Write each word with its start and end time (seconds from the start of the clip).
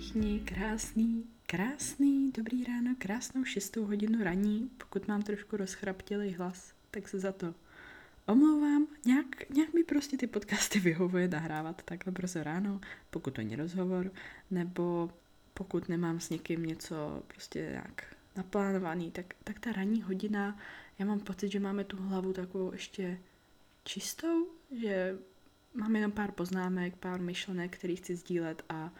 všichni, 0.00 0.40
krásný, 0.40 1.24
krásný, 1.46 2.32
dobrý 2.32 2.64
ráno, 2.64 2.94
krásnou 2.98 3.44
šestou 3.44 3.84
hodinu 3.84 4.24
raní, 4.24 4.70
pokud 4.78 5.08
mám 5.08 5.22
trošku 5.22 5.56
rozchraptělý 5.56 6.34
hlas, 6.34 6.74
tak 6.90 7.08
se 7.08 7.18
za 7.18 7.32
to 7.32 7.54
omlouvám. 8.26 8.86
Nějak, 9.06 9.50
nějak 9.50 9.74
mi 9.74 9.84
prostě 9.84 10.16
ty 10.16 10.26
podcasty 10.26 10.80
vyhovuje 10.80 11.28
nahrávat 11.28 11.82
takhle 11.82 12.12
brzo 12.12 12.42
ráno, 12.42 12.80
pokud 13.10 13.34
to 13.34 13.40
není 13.40 13.56
rozhovor, 13.56 14.12
nebo 14.50 15.10
pokud 15.54 15.88
nemám 15.88 16.20
s 16.20 16.30
někým 16.30 16.66
něco 16.66 17.22
prostě 17.26 17.68
nějak 17.70 18.16
naplánovaný, 18.36 19.10
tak, 19.10 19.34
tak 19.44 19.60
ta 19.60 19.72
ranní 19.72 20.02
hodina, 20.02 20.58
já 20.98 21.06
mám 21.06 21.20
pocit, 21.20 21.52
že 21.52 21.60
máme 21.60 21.84
tu 21.84 21.96
hlavu 21.96 22.32
takovou 22.32 22.72
ještě 22.72 23.18
čistou, 23.84 24.46
že 24.80 25.18
mám 25.74 25.96
jenom 25.96 26.12
pár 26.12 26.32
poznámek, 26.32 26.96
pár 26.96 27.20
myšlenek, 27.20 27.76
které 27.76 27.94
chci 27.94 28.16
sdílet 28.16 28.62
a 28.68 28.92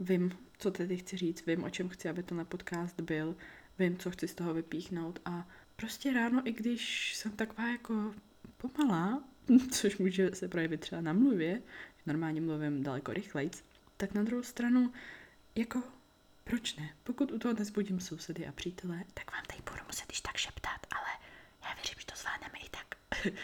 vím, 0.00 0.32
co 0.58 0.70
tedy 0.70 0.96
chci 0.96 1.16
říct, 1.16 1.46
vím, 1.46 1.64
o 1.64 1.70
čem 1.70 1.88
chci, 1.88 2.08
aby 2.08 2.24
na 2.30 2.44
podcast 2.44 3.00
byl, 3.00 3.36
vím, 3.78 3.98
co 3.98 4.10
chci 4.10 4.28
z 4.28 4.34
toho 4.34 4.54
vypíchnout 4.54 5.18
a 5.24 5.48
prostě 5.76 6.12
ráno, 6.12 6.42
i 6.44 6.52
když 6.52 7.14
jsem 7.16 7.32
taková 7.32 7.68
jako 7.68 8.14
pomalá, 8.56 9.24
což 9.70 9.98
může 9.98 10.34
se 10.34 10.48
projevit 10.48 10.80
třeba 10.80 11.00
na 11.00 11.12
mluvě, 11.12 11.62
normálně 12.06 12.40
mluvím 12.40 12.82
daleko 12.82 13.12
rychleji, 13.12 13.50
tak 13.96 14.14
na 14.14 14.22
druhou 14.22 14.42
stranu, 14.42 14.92
jako 15.54 15.82
proč 16.44 16.76
ne? 16.76 16.90
Pokud 17.04 17.32
u 17.32 17.38
toho 17.38 17.54
nezbudím 17.54 18.00
sousedy 18.00 18.46
a 18.46 18.52
přítele, 18.52 19.04
tak 19.14 19.32
vám 19.32 19.42
tady 19.46 19.62
budu 19.70 19.82
muset 19.86 20.12
již 20.12 20.20
tak 20.20 20.36
šeptat, 20.36 20.86
ale 20.92 21.08
já 21.62 21.74
věřím, 21.74 21.94
že 21.98 22.06
to 22.06 22.14
zvládneme 22.16 22.58
i 22.66 22.68
tak. 22.70 22.96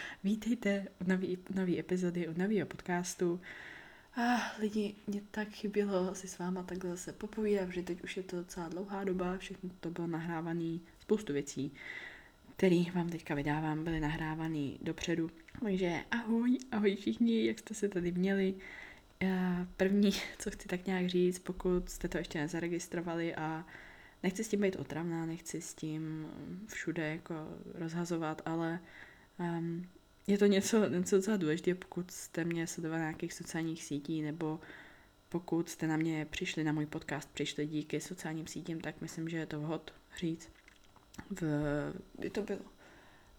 Vítejte 0.23 0.87
u 1.01 1.09
nový, 1.09 1.37
nový 1.55 1.79
epizody, 1.79 2.27
u 2.27 2.39
nového 2.39 2.67
podcastu. 2.67 3.41
Ah, 4.15 4.59
lidi, 4.59 4.95
mě 5.07 5.21
tak 5.31 5.49
chybělo 5.49 6.15
si 6.15 6.27
s 6.27 6.39
váma 6.39 6.63
takhle 6.63 6.89
zase 6.89 7.13
popovídat, 7.13 7.69
že 7.69 7.83
teď 7.83 8.03
už 8.03 8.17
je 8.17 8.23
to 8.23 8.35
docela 8.35 8.69
dlouhá 8.69 9.03
doba, 9.03 9.37
všechno 9.37 9.69
to 9.79 9.89
bylo 9.89 10.07
nahrávané, 10.07 10.79
spoustu 10.99 11.33
věcí, 11.33 11.71
který 12.55 12.91
vám 12.91 13.09
teďka 13.09 13.35
vydávám, 13.35 13.83
byly 13.83 13.99
nahrávané 13.99 14.71
dopředu. 14.81 15.29
Takže 15.61 15.99
ahoj, 16.11 16.57
ahoj 16.71 16.95
všichni, 16.95 17.45
jak 17.45 17.59
jste 17.59 17.73
se 17.73 17.89
tady 17.89 18.11
měli. 18.11 18.55
První, 19.77 20.11
co 20.39 20.51
chci 20.51 20.67
tak 20.67 20.85
nějak 20.85 21.07
říct, 21.07 21.39
pokud 21.39 21.89
jste 21.89 22.07
to 22.07 22.17
ještě 22.17 22.39
nezaregistrovali 22.39 23.35
a 23.35 23.65
nechci 24.23 24.43
s 24.43 24.47
tím 24.47 24.61
být 24.61 24.75
otravná, 24.75 25.25
nechci 25.25 25.61
s 25.61 25.73
tím 25.73 26.27
všude 26.67 27.09
jako 27.09 27.35
rozhazovat, 27.73 28.41
ale 28.45 28.79
um, 29.39 29.87
je 30.27 30.37
to 30.37 30.45
něco, 30.45 30.89
něco 30.89 31.15
docela 31.15 31.37
důležité, 31.37 31.75
pokud 31.75 32.11
jste 32.11 32.43
mě 32.43 32.67
sledovali 32.67 32.99
na 32.99 33.07
nějakých 33.07 33.33
sociálních 33.33 33.83
sítí, 33.83 34.21
nebo 34.21 34.59
pokud 35.29 35.69
jste 35.69 35.87
na 35.87 35.97
mě 35.97 36.25
přišli, 36.25 36.63
na 36.63 36.71
můj 36.71 36.85
podcast, 36.85 37.29
přišli 37.33 37.67
díky 37.67 38.01
sociálním 38.01 38.47
sítím, 38.47 38.81
tak 38.81 39.01
myslím, 39.01 39.29
že 39.29 39.37
je 39.37 39.45
to 39.45 39.59
vhod 39.59 39.93
říct. 40.17 40.49
V, 41.31 41.43
kdy 42.17 42.29
to 42.29 42.41
bylo? 42.41 42.59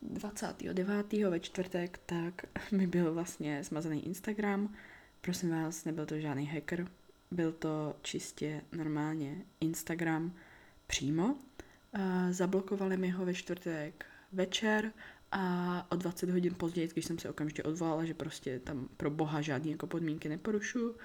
29. 0.02 1.12
ve 1.12 1.40
čtvrtek, 1.40 2.00
tak 2.06 2.42
mi 2.72 2.86
byl 2.86 3.14
vlastně 3.14 3.64
smazaný 3.64 4.06
Instagram. 4.06 4.74
Prosím 5.20 5.50
vás, 5.50 5.84
nebyl 5.84 6.06
to 6.06 6.18
žádný 6.18 6.46
hacker, 6.46 6.88
byl 7.30 7.52
to 7.52 7.96
čistě 8.02 8.62
normálně 8.72 9.44
Instagram 9.60 10.34
přímo. 10.86 11.36
Zablokovali 12.30 12.96
mi 12.96 13.10
ho 13.10 13.24
ve 13.24 13.34
čtvrtek 13.34 14.06
večer 14.32 14.92
a 15.36 15.86
o 15.90 15.96
20 15.96 16.30
hodin 16.30 16.54
později, 16.54 16.88
když 16.92 17.04
jsem 17.04 17.18
se 17.18 17.30
okamžitě 17.30 17.62
odvolala, 17.62 18.04
že 18.04 18.14
prostě 18.14 18.58
tam 18.58 18.88
pro 18.96 19.10
boha 19.10 19.40
žádný 19.40 19.70
jako 19.70 19.86
podmínky 19.86 20.28
neporušuju, 20.28 20.96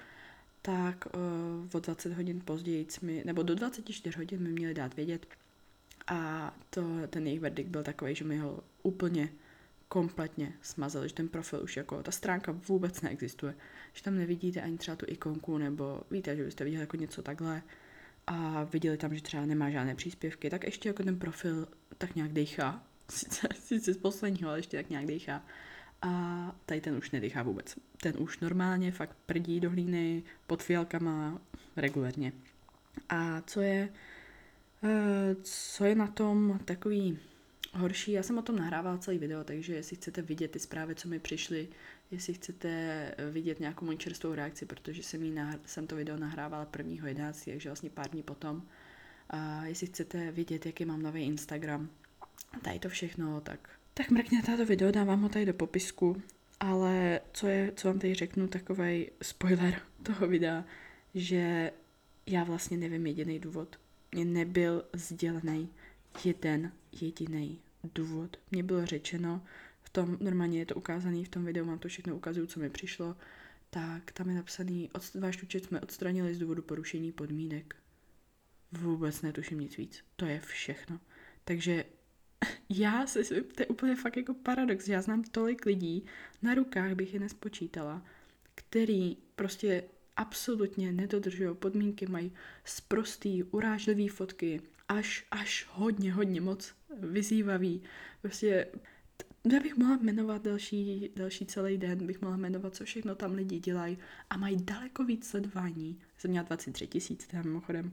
tak 0.62 1.08
uh, 1.14 1.76
o 1.76 1.80
20 1.80 2.12
hodin 2.12 2.40
později 2.44 2.86
mi, 3.02 3.22
nebo 3.26 3.42
do 3.42 3.54
24 3.54 4.18
hodin 4.18 4.42
mi 4.42 4.52
měli 4.52 4.74
dát 4.74 4.96
vědět. 4.96 5.26
A 6.06 6.52
to, 6.70 6.82
ten 7.10 7.26
jejich 7.26 7.40
verdikt 7.40 7.70
byl 7.70 7.82
takový, 7.82 8.14
že 8.14 8.24
mi 8.24 8.38
ho 8.38 8.64
úplně 8.82 9.28
kompletně 9.88 10.52
smazali, 10.62 11.08
že 11.08 11.14
ten 11.14 11.28
profil 11.28 11.60
už 11.62 11.76
jako, 11.76 12.02
ta 12.02 12.10
stránka 12.10 12.52
vůbec 12.68 13.00
neexistuje, 13.00 13.54
že 13.92 14.02
tam 14.02 14.16
nevidíte 14.16 14.60
ani 14.60 14.78
třeba 14.78 14.96
tu 14.96 15.06
ikonku, 15.08 15.58
nebo 15.58 16.00
víte, 16.10 16.36
že 16.36 16.44
byste 16.44 16.64
viděli 16.64 16.80
jako 16.80 16.96
něco 16.96 17.22
takhle 17.22 17.62
a 18.26 18.64
viděli 18.64 18.96
tam, 18.96 19.14
že 19.14 19.22
třeba 19.22 19.46
nemá 19.46 19.70
žádné 19.70 19.94
příspěvky, 19.94 20.50
tak 20.50 20.64
ještě 20.64 20.88
jako 20.88 21.02
ten 21.02 21.18
profil 21.18 21.68
tak 21.98 22.14
nějak 22.14 22.32
dechá 22.32 22.89
sice, 23.10 23.48
sice 23.60 23.94
z 23.94 23.96
posledního, 23.96 24.50
ale 24.50 24.58
ještě 24.58 24.76
tak 24.76 24.90
nějak 24.90 25.06
dýchá. 25.06 25.42
A 26.02 26.56
tady 26.66 26.80
ten 26.80 26.96
už 26.96 27.10
nedýchá 27.10 27.42
vůbec. 27.42 27.74
Ten 28.02 28.14
už 28.18 28.40
normálně 28.40 28.92
fakt 28.92 29.16
prdí 29.26 29.60
do 29.60 29.70
hlíny 29.70 30.22
pod 30.46 30.62
fialkama 30.62 31.40
regulérně. 31.76 32.32
A 33.08 33.40
co 33.40 33.60
je, 33.60 33.88
eh, 34.84 35.36
co 35.42 35.84
je 35.84 35.94
na 35.94 36.06
tom 36.06 36.60
takový 36.64 37.18
horší, 37.74 38.12
já 38.12 38.22
jsem 38.22 38.38
o 38.38 38.42
tom 38.42 38.56
nahrávala 38.56 38.98
celý 38.98 39.18
video, 39.18 39.44
takže 39.44 39.74
jestli 39.74 39.96
chcete 39.96 40.22
vidět 40.22 40.50
ty 40.50 40.58
zprávy, 40.58 40.94
co 40.94 41.08
mi 41.08 41.18
přišly, 41.18 41.68
jestli 42.10 42.34
chcete 42.34 43.14
vidět 43.30 43.60
nějakou 43.60 43.84
moji 43.84 43.98
čerstvou 43.98 44.34
reakci, 44.34 44.66
protože 44.66 45.02
jsem, 45.02 45.20
nahr- 45.20 45.60
jsem 45.66 45.86
to 45.86 45.96
video 45.96 46.16
nahrávala 46.16 46.66
1.11., 46.66 47.52
takže 47.52 47.68
vlastně 47.68 47.90
pár 47.90 48.10
dní 48.10 48.22
potom. 48.22 48.62
A 49.30 49.64
jestli 49.64 49.86
chcete 49.86 50.32
vidět, 50.32 50.66
jaký 50.66 50.84
mám 50.84 51.02
nový 51.02 51.22
Instagram, 51.22 51.88
tady 52.58 52.78
to 52.78 52.88
všechno, 52.88 53.40
tak, 53.40 53.68
tak 53.94 54.10
mrkněte 54.10 54.56
to 54.56 54.66
video, 54.66 54.90
dávám 54.90 55.22
ho 55.22 55.28
tady 55.28 55.46
do 55.46 55.54
popisku, 55.54 56.22
ale 56.60 57.20
co, 57.32 57.46
je, 57.46 57.72
co 57.76 57.88
vám 57.88 57.98
tady 57.98 58.14
řeknu, 58.14 58.48
takový 58.48 59.10
spoiler 59.22 59.82
toho 60.02 60.28
videa, 60.28 60.64
že 61.14 61.72
já 62.26 62.44
vlastně 62.44 62.76
nevím 62.76 63.06
jediný 63.06 63.38
důvod. 63.38 63.80
Mně 64.12 64.24
nebyl 64.24 64.84
sdělený 64.92 65.68
jeden 66.24 66.72
jediný 67.00 67.60
důvod. 67.94 68.36
Mně 68.50 68.62
bylo 68.62 68.86
řečeno, 68.86 69.42
v 69.82 69.90
tom, 69.90 70.16
normálně 70.20 70.58
je 70.58 70.66
to 70.66 70.74
ukázaný 70.74 71.24
v 71.24 71.28
tom 71.28 71.44
videu, 71.44 71.64
mám 71.64 71.78
to 71.78 71.88
všechno 71.88 72.16
ukazuju, 72.16 72.46
co 72.46 72.60
mi 72.60 72.70
přišlo, 72.70 73.16
tak 73.70 74.12
tam 74.12 74.28
je 74.28 74.34
napsaný, 74.34 74.90
od, 74.92 75.14
váš 75.14 75.42
účet 75.42 75.64
jsme 75.64 75.80
odstranili 75.80 76.34
z 76.34 76.38
důvodu 76.38 76.62
porušení 76.62 77.12
podmínek. 77.12 77.76
Vůbec 78.72 79.22
netuším 79.22 79.60
nic 79.60 79.76
víc. 79.76 80.04
To 80.16 80.26
je 80.26 80.40
všechno. 80.40 81.00
Takže 81.44 81.84
já 82.68 83.06
se, 83.06 83.24
to 83.24 83.62
je 83.62 83.66
úplně 83.66 83.96
fakt 83.96 84.16
jako 84.16 84.34
paradox, 84.34 84.88
já 84.88 85.02
znám 85.02 85.22
tolik 85.22 85.66
lidí, 85.66 86.04
na 86.42 86.54
rukách 86.54 86.94
bych 86.94 87.14
je 87.14 87.20
nespočítala, 87.20 88.02
který 88.54 89.16
prostě 89.36 89.84
absolutně 90.16 90.92
nedodržují 90.92 91.56
podmínky, 91.56 92.06
mají 92.06 92.32
sprostý, 92.64 93.42
urážlivý 93.42 94.08
fotky, 94.08 94.60
až, 94.88 95.26
až 95.30 95.66
hodně, 95.70 96.12
hodně 96.12 96.40
moc 96.40 96.74
vyzývavý. 96.96 97.82
Prostě 98.22 98.66
já 99.52 99.60
bych 99.60 99.76
mohla 99.76 99.96
jmenovat 99.96 100.42
další, 100.42 101.10
další 101.16 101.46
celý 101.46 101.78
den, 101.78 102.06
bych 102.06 102.20
mohla 102.20 102.36
jmenovat, 102.36 102.74
co 102.74 102.84
všechno 102.84 103.14
tam 103.14 103.32
lidi 103.34 103.58
dělají 103.58 103.98
a 104.30 104.36
mají 104.36 104.56
daleko 104.64 105.04
víc 105.04 105.28
sledování. 105.28 105.98
Jsem 106.18 106.30
měla 106.30 106.46
23 106.46 106.86
tisíc, 106.86 107.26
teda 107.26 107.42
mimochodem. 107.42 107.92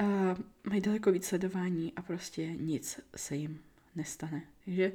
Uh, 0.00 0.38
mají 0.64 0.80
daleko 0.80 1.12
víc 1.12 1.26
sledování 1.26 1.92
a 1.96 2.02
prostě 2.02 2.46
nic 2.46 3.00
se 3.16 3.36
jim 3.36 3.60
nestane. 3.94 4.42
Takže 4.64 4.92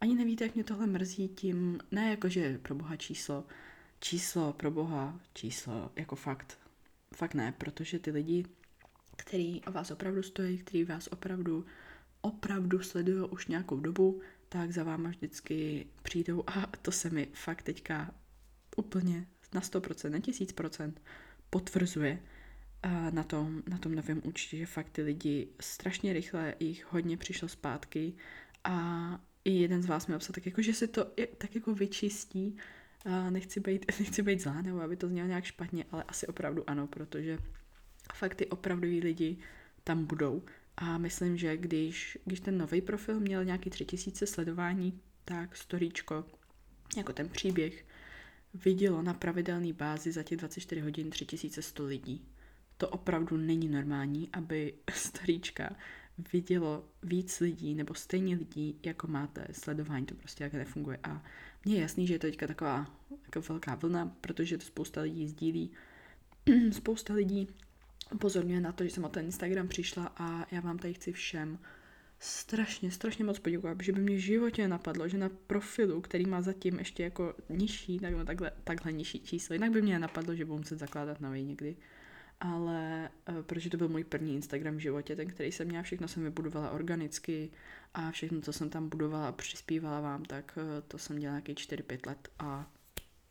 ani 0.00 0.14
nevíte, 0.14 0.44
jak 0.44 0.54
mě 0.54 0.64
tohle 0.64 0.86
mrzí 0.86 1.28
tím, 1.28 1.80
ne 1.90 2.10
jako, 2.10 2.28
že 2.28 2.58
pro 2.58 2.74
boha 2.74 2.96
číslo, 2.96 3.44
číslo 4.00 4.52
pro 4.52 4.70
boha, 4.70 5.20
číslo 5.34 5.92
jako 5.96 6.16
fakt, 6.16 6.58
fakt 7.16 7.34
ne, 7.34 7.54
protože 7.58 7.98
ty 7.98 8.10
lidi, 8.10 8.44
který 9.16 9.60
o 9.64 9.72
vás 9.72 9.90
opravdu 9.90 10.22
stojí, 10.22 10.58
který 10.58 10.84
vás 10.84 11.08
opravdu, 11.12 11.66
opravdu 12.20 12.82
sledují 12.82 13.30
už 13.30 13.46
nějakou 13.46 13.80
dobu, 13.80 14.20
tak 14.48 14.72
za 14.72 14.84
váma 14.84 15.08
vždycky 15.08 15.86
přijdou 16.02 16.44
a 16.46 16.66
to 16.82 16.92
se 16.92 17.10
mi 17.10 17.28
fakt 17.32 17.62
teďka 17.62 18.14
úplně 18.76 19.26
na 19.52 19.60
100%, 19.60 20.10
na 20.10 20.18
1000% 20.18 20.92
potvrzuje 21.50 22.22
na 23.10 23.22
tom, 23.22 23.62
na 23.68 23.78
tom 23.78 23.94
novém 23.94 24.20
účtě, 24.24 24.56
že 24.56 24.66
fakt 24.66 24.90
ty 24.90 25.02
lidi 25.02 25.48
strašně 25.60 26.12
rychle 26.12 26.54
jich 26.60 26.92
hodně 26.92 27.16
přišlo 27.16 27.48
zpátky 27.48 28.14
a 28.64 29.20
i 29.44 29.50
jeden 29.50 29.82
z 29.82 29.86
vás 29.86 30.06
mi 30.06 30.12
napsal 30.12 30.32
tak 30.34 30.46
jako, 30.46 30.62
že 30.62 30.74
se 30.74 30.86
to 30.86 31.06
tak 31.38 31.54
jako 31.54 31.74
vyčistí. 31.74 32.56
A 33.04 33.30
nechci 33.30 33.60
být, 33.60 33.86
nechci 34.00 34.22
být 34.22 34.42
zlá, 34.42 34.62
nebo 34.62 34.80
aby 34.80 34.96
to 34.96 35.08
znělo 35.08 35.28
nějak 35.28 35.44
špatně, 35.44 35.84
ale 35.90 36.04
asi 36.08 36.26
opravdu 36.26 36.70
ano, 36.70 36.86
protože 36.86 37.38
fakt 38.14 38.34
ty 38.34 38.46
opravdoví 38.46 39.00
lidi 39.00 39.36
tam 39.84 40.04
budou. 40.04 40.42
A 40.76 40.98
myslím, 40.98 41.36
že 41.36 41.56
když, 41.56 42.18
když 42.24 42.40
ten 42.40 42.58
nový 42.58 42.80
profil 42.80 43.20
měl 43.20 43.44
nějaký 43.44 43.70
tři 43.70 43.84
tisíce 43.84 44.26
sledování, 44.26 45.00
tak 45.24 45.56
storíčko, 45.56 46.24
jako 46.96 47.12
ten 47.12 47.28
příběh, 47.28 47.86
vidělo 48.54 49.02
na 49.02 49.14
pravidelné 49.14 49.72
bázi 49.72 50.12
za 50.12 50.22
těch 50.22 50.38
24 50.38 50.80
hodin 50.80 51.10
3100 51.10 51.86
lidí. 51.86 52.31
To 52.82 52.88
opravdu 52.88 53.36
není 53.36 53.68
normální, 53.68 54.28
aby 54.32 54.74
storíčka 54.92 55.76
vidělo 56.32 56.84
víc 57.02 57.40
lidí 57.40 57.74
nebo 57.74 57.94
stejně 57.94 58.36
lidí, 58.36 58.80
jako 58.82 59.06
máte 59.06 59.46
sledování, 59.52 60.06
to 60.06 60.14
prostě 60.14 60.44
jak 60.44 60.52
nefunguje. 60.52 60.98
A 61.02 61.24
mně 61.64 61.74
je 61.74 61.80
jasný, 61.80 62.06
že 62.06 62.14
je 62.14 62.18
to 62.18 62.26
teďka 62.26 62.46
taková 62.46 62.86
jako 63.24 63.40
velká 63.40 63.74
vlna, 63.74 64.16
protože 64.20 64.58
to 64.58 64.64
spousta 64.64 65.00
lidí 65.00 65.28
sdílí, 65.28 65.70
spousta 66.72 67.14
lidí 67.14 67.48
upozorňuje 68.14 68.60
na 68.60 68.72
to, 68.72 68.84
že 68.84 68.90
jsem 68.90 69.04
o 69.04 69.08
ten 69.08 69.24
Instagram 69.24 69.68
přišla 69.68 70.12
a 70.16 70.46
já 70.54 70.60
vám 70.60 70.78
tady 70.78 70.94
chci 70.94 71.12
všem 71.12 71.58
strašně, 72.18 72.90
strašně 72.90 73.24
moc 73.24 73.38
poděkovat, 73.38 73.78
že 73.82 73.92
by 73.92 74.00
mě 74.00 74.16
v 74.16 74.20
životě 74.20 74.68
napadlo, 74.68 75.08
že 75.08 75.18
na 75.18 75.28
profilu, 75.46 76.00
který 76.00 76.26
má 76.26 76.42
zatím 76.42 76.78
ještě 76.78 77.02
jako 77.02 77.34
nižší, 77.48 77.98
tak, 77.98 78.14
takhle, 78.26 78.52
takhle 78.64 78.92
nižší 78.92 79.20
číslo, 79.20 79.52
jinak 79.52 79.70
by 79.70 79.82
mě 79.82 79.98
napadlo, 79.98 80.34
že 80.34 80.44
budu 80.44 80.58
muset 80.58 80.78
zakládat 80.78 81.20
nový 81.20 81.44
někdy. 81.44 81.76
Ale 82.42 83.10
uh, 83.28 83.42
protože 83.42 83.70
to 83.70 83.76
byl 83.76 83.88
můj 83.88 84.04
první 84.04 84.34
Instagram 84.34 84.76
v 84.76 84.80
životě, 84.80 85.16
ten, 85.16 85.28
který 85.28 85.52
jsem 85.52 85.68
měla, 85.68 85.82
všechno 85.82 86.08
jsem 86.08 86.22
vybudovala 86.22 86.70
organicky 86.70 87.50
a 87.94 88.10
všechno, 88.10 88.40
co 88.40 88.52
jsem 88.52 88.70
tam 88.70 88.88
budovala 88.88 89.28
a 89.28 89.32
přispívala 89.32 90.00
vám, 90.00 90.24
tak 90.24 90.52
uh, 90.56 90.62
to 90.88 90.98
jsem 90.98 91.18
dělala 91.18 91.38
nějaký 91.38 91.54
4-5 91.54 92.06
let 92.06 92.28
a 92.38 92.70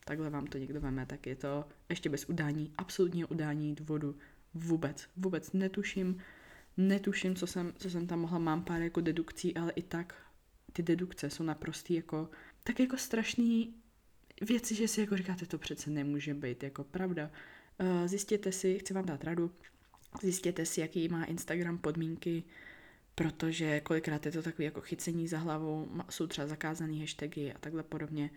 takhle 0.06 0.30
vám 0.30 0.48
to 0.48 0.58
někdo 0.58 0.82
veme, 0.82 1.06
tak 1.06 1.28
je 1.28 1.36
to 1.36 1.66
ještě 1.90 2.10
bez 2.10 2.30
udání, 2.30 2.74
absolutního 2.78 3.28
udání 3.28 3.76
důvodu 3.76 4.16
vůbec, 4.54 5.08
vůbec 5.18 5.54
netuším, 5.54 6.18
netuším, 6.78 7.36
co 7.36 7.48
jsem, 7.48 7.74
co 7.78 7.90
jsem 7.90 8.08
tam 8.08 8.20
mohla, 8.20 8.40
mám 8.40 8.64
pár 8.64 8.82
jako 8.82 9.02
dedukcí, 9.02 9.58
ale 9.58 9.72
i 9.72 9.82
tak 9.82 10.16
ty 10.74 10.84
dedukce 10.84 11.30
jsou 11.30 11.44
naprostý 11.44 11.94
jako, 11.94 12.30
tak 12.64 12.80
jako 12.80 12.98
strašný 12.98 13.74
věci, 14.42 14.76
že 14.76 14.88
si 14.88 15.02
jako 15.02 15.18
říkáte, 15.18 15.46
to 15.46 15.58
přece 15.58 15.90
nemůže 15.90 16.34
být 16.34 16.64
jako 16.64 16.84
pravda. 16.84 17.32
Uh, 17.80 18.08
zjistěte 18.08 18.52
si, 18.52 18.80
chci 18.80 18.94
vám 18.94 19.06
dát 19.06 19.24
radu, 19.24 19.52
zjistěte 20.22 20.66
si, 20.66 20.82
jaký 20.82 21.10
má 21.10 21.24
Instagram 21.24 21.78
podmínky, 21.78 22.44
protože 23.16 23.80
kolikrát 23.80 24.26
je 24.26 24.32
to 24.32 24.42
takový 24.42 24.66
jako 24.66 24.82
chycení 24.82 25.28
za 25.28 25.38
hlavou, 25.38 25.88
jsou 26.10 26.28
třeba 26.28 26.48
zakázané 26.48 27.00
hashtagy 27.00 27.54
a 27.54 27.60
takhle 27.60 27.84
podobně. 27.84 28.30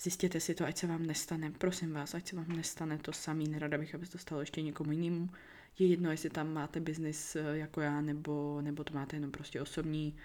Zjistěte 0.00 0.40
si 0.40 0.54
to, 0.54 0.64
ať 0.64 0.76
se 0.76 0.86
vám 0.86 1.06
nestane, 1.06 1.50
prosím 1.50 1.92
vás, 1.92 2.14
ať 2.14 2.28
se 2.28 2.36
vám 2.36 2.48
nestane 2.48 2.98
to 2.98 3.12
samý, 3.12 3.48
nerada 3.48 3.78
bych, 3.78 3.94
aby 3.94 4.06
se 4.06 4.12
to 4.12 4.18
stalo 4.18 4.40
ještě 4.40 4.62
někomu 4.62 4.92
jinému. 4.92 5.30
Je 5.78 5.86
jedno, 5.86 6.10
jestli 6.10 6.30
tam 6.30 6.52
máte 6.52 6.80
biznis 6.80 7.36
eh, 7.36 7.58
jako 7.58 7.80
já, 7.80 8.00
nebo, 8.00 8.60
nebo 8.62 8.84
to 8.84 8.94
máte 8.94 9.16
jenom 9.16 9.30
prostě 9.30 9.60
osobní. 9.60 10.16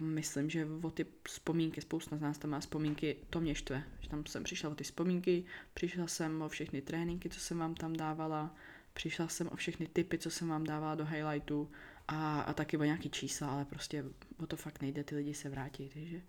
Myslím, 0.00 0.50
že 0.50 0.66
o 0.82 0.90
ty 0.90 1.06
vzpomínky, 1.28 1.80
spousta 1.80 2.16
z 2.16 2.20
nás 2.20 2.38
tam 2.38 2.50
má 2.50 2.60
vzpomínky, 2.60 3.16
to 3.30 3.40
mě 3.40 3.54
štve, 3.54 3.84
že 4.00 4.08
tam 4.08 4.26
jsem 4.26 4.44
přišla 4.44 4.70
o 4.70 4.74
ty 4.74 4.84
vzpomínky, 4.84 5.44
přišla 5.74 6.06
jsem 6.06 6.42
o 6.42 6.48
všechny 6.48 6.82
tréninky, 6.82 7.28
co 7.28 7.40
jsem 7.40 7.58
vám 7.58 7.74
tam 7.74 7.92
dávala, 7.92 8.54
přišla 8.92 9.28
jsem 9.28 9.48
o 9.48 9.56
všechny 9.56 9.86
typy, 9.86 10.18
co 10.18 10.30
jsem 10.30 10.48
vám 10.48 10.64
dávala 10.64 10.94
do 10.94 11.06
highlightu 11.06 11.70
a, 12.08 12.40
a 12.40 12.52
taky 12.52 12.76
o 12.76 12.84
nějaký 12.84 13.10
čísla, 13.10 13.48
ale 13.48 13.64
prostě 13.64 14.04
o 14.38 14.46
to 14.46 14.56
fakt 14.56 14.82
nejde, 14.82 15.04
ty 15.04 15.16
lidi 15.16 15.34
se 15.34 15.48
vrátí, 15.48 15.90
takže, 15.94 16.20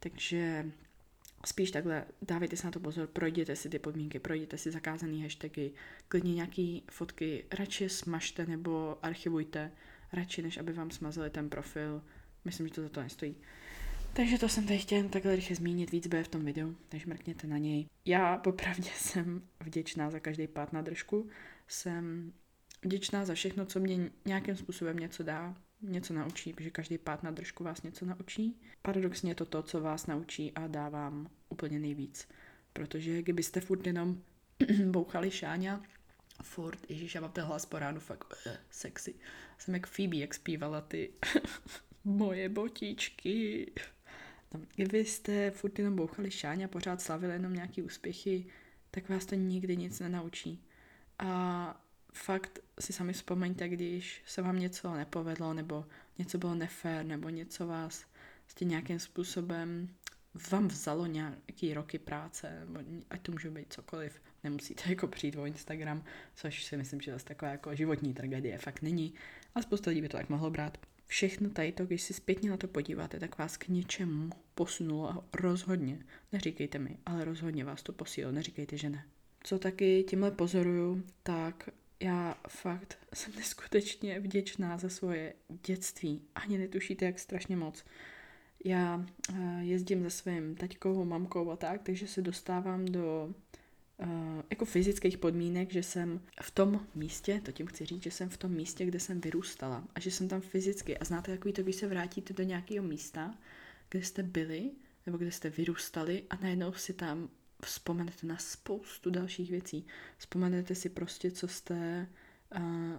takže 0.00 0.72
spíš 1.46 1.70
takhle 1.70 2.04
dávejte 2.22 2.56
si 2.56 2.64
na 2.64 2.70
to 2.70 2.80
pozor, 2.80 3.06
projděte 3.06 3.56
si 3.56 3.68
ty 3.68 3.78
podmínky, 3.78 4.18
projděte 4.18 4.58
si 4.58 4.70
zakázané 4.70 5.22
hashtagy, 5.22 5.72
klidně 6.08 6.34
nějaký 6.34 6.82
fotky 6.90 7.44
radši 7.52 7.88
smažte 7.88 8.46
nebo 8.46 8.98
archivujte, 9.02 9.72
radši 10.12 10.42
než 10.42 10.58
aby 10.58 10.72
vám 10.72 10.90
smazali 10.90 11.30
ten 11.30 11.50
profil. 11.50 12.02
Myslím, 12.48 12.68
že 12.68 12.74
to 12.74 12.82
za 12.82 12.88
to 12.88 13.02
nestojí. 13.02 13.36
Takže 14.12 14.38
to 14.38 14.48
jsem 14.48 14.66
tady 14.66 14.78
chtěla 14.78 15.08
takhle 15.08 15.36
rychle 15.36 15.56
zmínit, 15.56 15.90
víc 15.90 16.06
bude 16.06 16.24
v 16.24 16.28
tom 16.28 16.44
videu, 16.44 16.76
takže 16.88 17.06
mrkněte 17.06 17.46
na 17.46 17.58
něj. 17.58 17.86
Já 18.04 18.36
popravdě 18.36 18.90
jsem 18.96 19.42
vděčná 19.60 20.10
za 20.10 20.20
každý 20.20 20.46
pát 20.46 20.72
na 20.72 20.82
držku, 20.82 21.28
jsem 21.68 22.32
vděčná 22.82 23.24
za 23.24 23.34
všechno, 23.34 23.66
co 23.66 23.80
mě 23.80 24.10
nějakým 24.24 24.56
způsobem 24.56 24.96
něco 24.96 25.22
dá, 25.22 25.56
něco 25.82 26.14
naučí, 26.14 26.52
protože 26.52 26.70
každý 26.70 26.98
pád 26.98 27.22
na 27.22 27.30
držku 27.30 27.64
vás 27.64 27.82
něco 27.82 28.06
naučí. 28.06 28.60
Paradoxně 28.82 29.30
je 29.30 29.34
to 29.34 29.44
to, 29.44 29.62
co 29.62 29.80
vás 29.80 30.06
naučí 30.06 30.52
a 30.52 30.66
dá 30.66 30.88
vám 30.88 31.30
úplně 31.48 31.78
nejvíc. 31.78 32.28
Protože 32.72 33.22
kdybyste 33.22 33.60
furt 33.60 33.86
jenom 33.86 34.22
bouchali 34.90 35.30
šáňa, 35.30 35.82
furt, 36.42 36.90
ježíš, 36.90 37.14
já 37.14 37.20
mám 37.20 37.32
ten 37.32 37.44
hlas 37.44 37.66
po 37.66 37.78
ránu 37.78 38.00
fakt 38.00 38.34
uh, 38.46 38.52
sexy. 38.70 39.14
Jsem 39.58 39.74
jak 39.74 39.86
Phoebe, 39.86 40.16
jak 40.16 40.34
zpívala 40.34 40.80
ty 40.80 41.10
moje 42.08 42.48
botičky. 42.48 43.66
Tam, 44.48 44.66
kdybyste 44.74 45.50
furt 45.50 45.78
jenom 45.78 45.96
bouchali 45.96 46.30
šáňa 46.30 46.64
a 46.64 46.68
pořád 46.68 47.00
slavili 47.00 47.32
jenom 47.32 47.54
nějaký 47.54 47.82
úspěchy, 47.82 48.46
tak 48.90 49.08
vás 49.08 49.26
to 49.26 49.34
nikdy 49.34 49.76
nic 49.76 50.00
nenaučí. 50.00 50.64
A 51.18 51.84
fakt 52.12 52.58
si 52.80 52.92
sami 52.92 53.12
vzpomeňte, 53.12 53.68
když 53.68 54.22
se 54.26 54.42
vám 54.42 54.58
něco 54.58 54.94
nepovedlo, 54.94 55.54
nebo 55.54 55.84
něco 56.18 56.38
bylo 56.38 56.54
nefér, 56.54 57.06
nebo 57.06 57.28
něco 57.28 57.66
vás 57.66 58.06
prostě 58.44 58.64
nějakým 58.64 58.98
způsobem 58.98 59.88
vám 60.50 60.68
vzalo 60.68 61.06
nějaký 61.06 61.74
roky 61.74 61.98
práce, 61.98 62.60
nebo 62.60 62.80
ať 63.10 63.22
to 63.22 63.32
může 63.32 63.50
být 63.50 63.72
cokoliv, 63.72 64.22
nemusíte 64.44 64.82
jako 64.90 65.06
přijít 65.06 65.36
o 65.36 65.46
Instagram, 65.46 66.04
což 66.34 66.64
si 66.64 66.76
myslím, 66.76 67.00
že 67.00 67.12
zase 67.12 67.24
taková 67.24 67.50
jako 67.50 67.74
životní 67.74 68.14
tragédie 68.14 68.58
fakt 68.58 68.82
není, 68.82 69.14
a 69.54 69.62
spousta 69.62 69.90
lidí 69.90 70.02
by 70.02 70.08
to 70.08 70.16
tak 70.16 70.28
mohlo 70.28 70.50
brát. 70.50 70.78
Všechno 71.08 71.50
tady 71.50 71.72
to, 71.72 71.86
když 71.86 72.02
si 72.02 72.14
zpětně 72.14 72.50
na 72.50 72.56
to 72.56 72.68
podíváte, 72.68 73.20
tak 73.20 73.38
vás 73.38 73.56
k 73.56 73.68
něčemu 73.68 74.30
posunulo 74.54 75.10
a 75.10 75.24
rozhodně, 75.34 75.98
neříkejte 76.32 76.78
mi, 76.78 76.98
ale 77.06 77.24
rozhodně 77.24 77.64
vás 77.64 77.82
to 77.82 77.92
posílilo, 77.92 78.32
neříkejte, 78.32 78.76
že 78.76 78.90
ne. 78.90 79.04
Co 79.42 79.58
taky 79.58 80.04
tímhle 80.08 80.30
pozoruju, 80.30 81.02
tak 81.22 81.68
já 82.00 82.38
fakt 82.48 82.98
jsem 83.14 83.32
neskutečně 83.36 84.20
vděčná 84.20 84.78
za 84.78 84.88
svoje 84.88 85.34
dětství. 85.66 86.22
Ani 86.34 86.58
netušíte, 86.58 87.04
jak 87.04 87.18
strašně 87.18 87.56
moc. 87.56 87.84
Já 88.64 89.06
eh, 89.34 89.60
jezdím 89.60 90.02
za 90.02 90.10
svým 90.10 90.56
taťkou, 90.56 91.04
mamkou 91.04 91.50
a 91.50 91.56
tak, 91.56 91.82
takže 91.82 92.06
se 92.06 92.22
dostávám 92.22 92.84
do 92.84 93.34
jako 94.50 94.64
fyzických 94.64 95.18
podmínek, 95.18 95.72
že 95.72 95.82
jsem 95.82 96.20
v 96.42 96.50
tom 96.50 96.86
místě, 96.94 97.40
to 97.44 97.52
tím 97.52 97.66
chci 97.66 97.84
říct, 97.84 98.02
že 98.02 98.10
jsem 98.10 98.28
v 98.28 98.36
tom 98.36 98.52
místě, 98.52 98.86
kde 98.86 99.00
jsem 99.00 99.20
vyrůstala 99.20 99.84
a 99.94 100.00
že 100.00 100.10
jsem 100.10 100.28
tam 100.28 100.40
fyzicky. 100.40 100.98
A 100.98 101.04
znáte 101.04 101.32
takový 101.32 101.52
to, 101.52 101.62
když 101.62 101.76
se 101.76 101.86
vrátíte 101.86 102.34
do 102.34 102.42
nějakého 102.42 102.86
místa, 102.86 103.34
kde 103.88 104.02
jste 104.02 104.22
byli, 104.22 104.70
nebo 105.06 105.18
kde 105.18 105.32
jste 105.32 105.50
vyrůstali 105.50 106.22
a 106.30 106.36
najednou 106.36 106.72
si 106.72 106.92
tam 106.92 107.28
vzpomenete 107.64 108.26
na 108.26 108.36
spoustu 108.36 109.10
dalších 109.10 109.50
věcí. 109.50 109.86
Vzpomenete 110.18 110.74
si 110.74 110.88
prostě, 110.88 111.30
co 111.30 111.48
jste, 111.48 112.08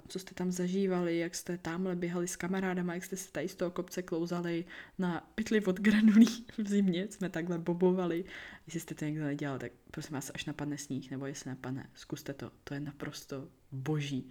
co 0.07 0.19
jste 0.19 0.35
tam 0.35 0.51
zažívali, 0.51 1.17
jak 1.17 1.35
jste 1.35 1.57
tamhle 1.57 1.95
běhali 1.95 2.27
s 2.27 2.35
kamarádama, 2.35 2.93
jak 2.93 3.03
jste 3.03 3.17
se 3.17 3.31
tady 3.31 3.47
z 3.47 3.55
toho 3.55 3.71
kopce 3.71 4.01
klouzali 4.01 4.65
na 4.97 5.31
pytli 5.35 5.65
od 5.65 5.79
granulí 5.79 6.45
v 6.57 6.67
zimě, 6.67 7.07
jsme 7.09 7.29
takhle 7.29 7.59
bobovali. 7.59 8.25
Jestli 8.67 8.79
jste 8.79 8.95
to 8.95 9.05
někdo 9.05 9.23
nedělal, 9.23 9.59
tak 9.59 9.71
prosím 9.91 10.13
vás, 10.13 10.31
až 10.33 10.45
napadne 10.45 10.77
sníh, 10.77 11.11
nebo 11.11 11.25
jestli 11.25 11.49
napadne, 11.49 11.89
zkuste 11.93 12.33
to, 12.33 12.51
to 12.63 12.73
je 12.73 12.79
naprosto 12.79 13.47
boží. 13.71 14.29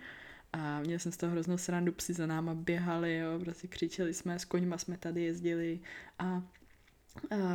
A 0.53 0.81
měl 0.81 0.99
jsem 0.99 1.13
z 1.13 1.17
toho 1.17 1.33
hroznou 1.33 1.59
srandu, 1.59 1.93
psi 1.93 2.15
za 2.15 2.27
náma 2.27 2.55
běhali, 2.55 3.17
jo, 3.17 3.39
prostě 3.41 3.69
křičeli 3.69 4.15
jsme, 4.15 4.39
s 4.39 4.45
koňma 4.45 4.79
jsme 4.79 4.97
tady 4.97 5.23
jezdili 5.23 5.81
a 6.19 6.43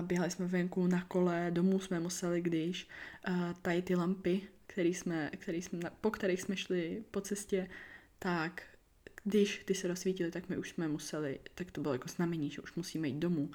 Běhali 0.01 0.31
jsme 0.31 0.47
venku 0.47 0.87
na 0.87 1.03
kole, 1.03 1.47
domů 1.49 1.79
jsme 1.79 1.99
museli, 1.99 2.41
když 2.41 2.87
tady 3.61 3.81
ty 3.81 3.95
lampy, 3.95 4.41
který 4.73 4.93
jsme, 4.93 5.29
který 5.37 5.61
jsme, 5.61 5.79
po 6.01 6.11
kterých 6.11 6.41
jsme 6.41 6.57
šli 6.57 7.03
po 7.11 7.21
cestě, 7.21 7.69
tak 8.19 8.63
když 9.23 9.61
ty 9.65 9.75
se 9.75 9.87
rozsvítily, 9.87 10.31
tak 10.31 10.49
my 10.49 10.57
už 10.57 10.69
jsme 10.69 10.87
museli, 10.87 11.39
tak 11.55 11.71
to 11.71 11.81
bylo 11.81 11.93
jako 11.93 12.07
znamení, 12.07 12.49
že 12.49 12.61
už 12.61 12.73
musíme 12.73 13.07
jít 13.07 13.19
domů. 13.19 13.51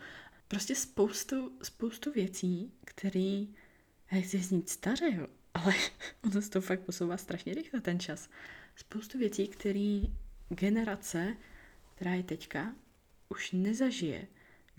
Prostě 0.49 0.75
spoustu, 0.75 1.59
spoustu 1.63 2.13
věcí, 2.13 2.73
které, 2.85 3.45
nechci 4.13 4.39
znít 4.39 4.69
staře, 4.69 5.11
jo, 5.13 5.27
ale 5.55 5.75
ono 6.25 6.43
se 6.43 6.51
to 6.51 6.61
fakt 6.61 6.81
posouvá 6.81 7.17
strašně 7.17 7.55
rychle 7.55 7.81
ten 7.81 8.01
čas. 8.01 8.31
Spoustu 8.77 9.19
věcí, 9.19 9.49
které 9.49 10.01
generace, 10.49 11.37
která 11.95 12.15
je 12.15 12.23
teďka, 12.23 12.75
už 13.29 13.53
nezažije 13.53 14.29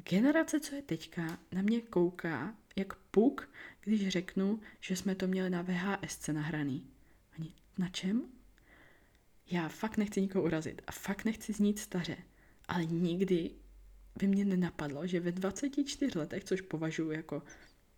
Generace, 0.10 0.60
co 0.60 0.76
je 0.76 0.82
teďka, 0.82 1.40
na 1.52 1.62
mě 1.62 1.82
kouká 1.82 2.56
jak 2.76 2.96
puk, 2.96 3.50
když 3.90 4.08
řeknu, 4.08 4.60
že 4.80 4.96
jsme 4.96 5.16
to 5.16 5.28
měli 5.28 5.50
na 5.50 5.62
VHS 5.62 6.28
nahraný. 6.28 6.88
Ani 7.34 7.54
na 7.78 7.90
čem? 7.90 8.22
Já 9.52 9.70
fakt 9.70 9.98
nechci 9.98 10.22
nikoho 10.22 10.46
urazit 10.46 10.82
a 10.88 10.92
fakt 10.92 11.26
nechci 11.26 11.54
znít 11.54 11.80
staře, 11.80 12.18
ale 12.68 12.86
nikdy 12.86 13.52
by 14.20 14.28
mě 14.28 14.46
nenapadlo, 14.46 15.08
že 15.08 15.20
ve 15.20 15.32
24 15.32 16.20
letech, 16.20 16.44
což 16.44 16.62
považuji 16.62 17.12
jako, 17.12 17.44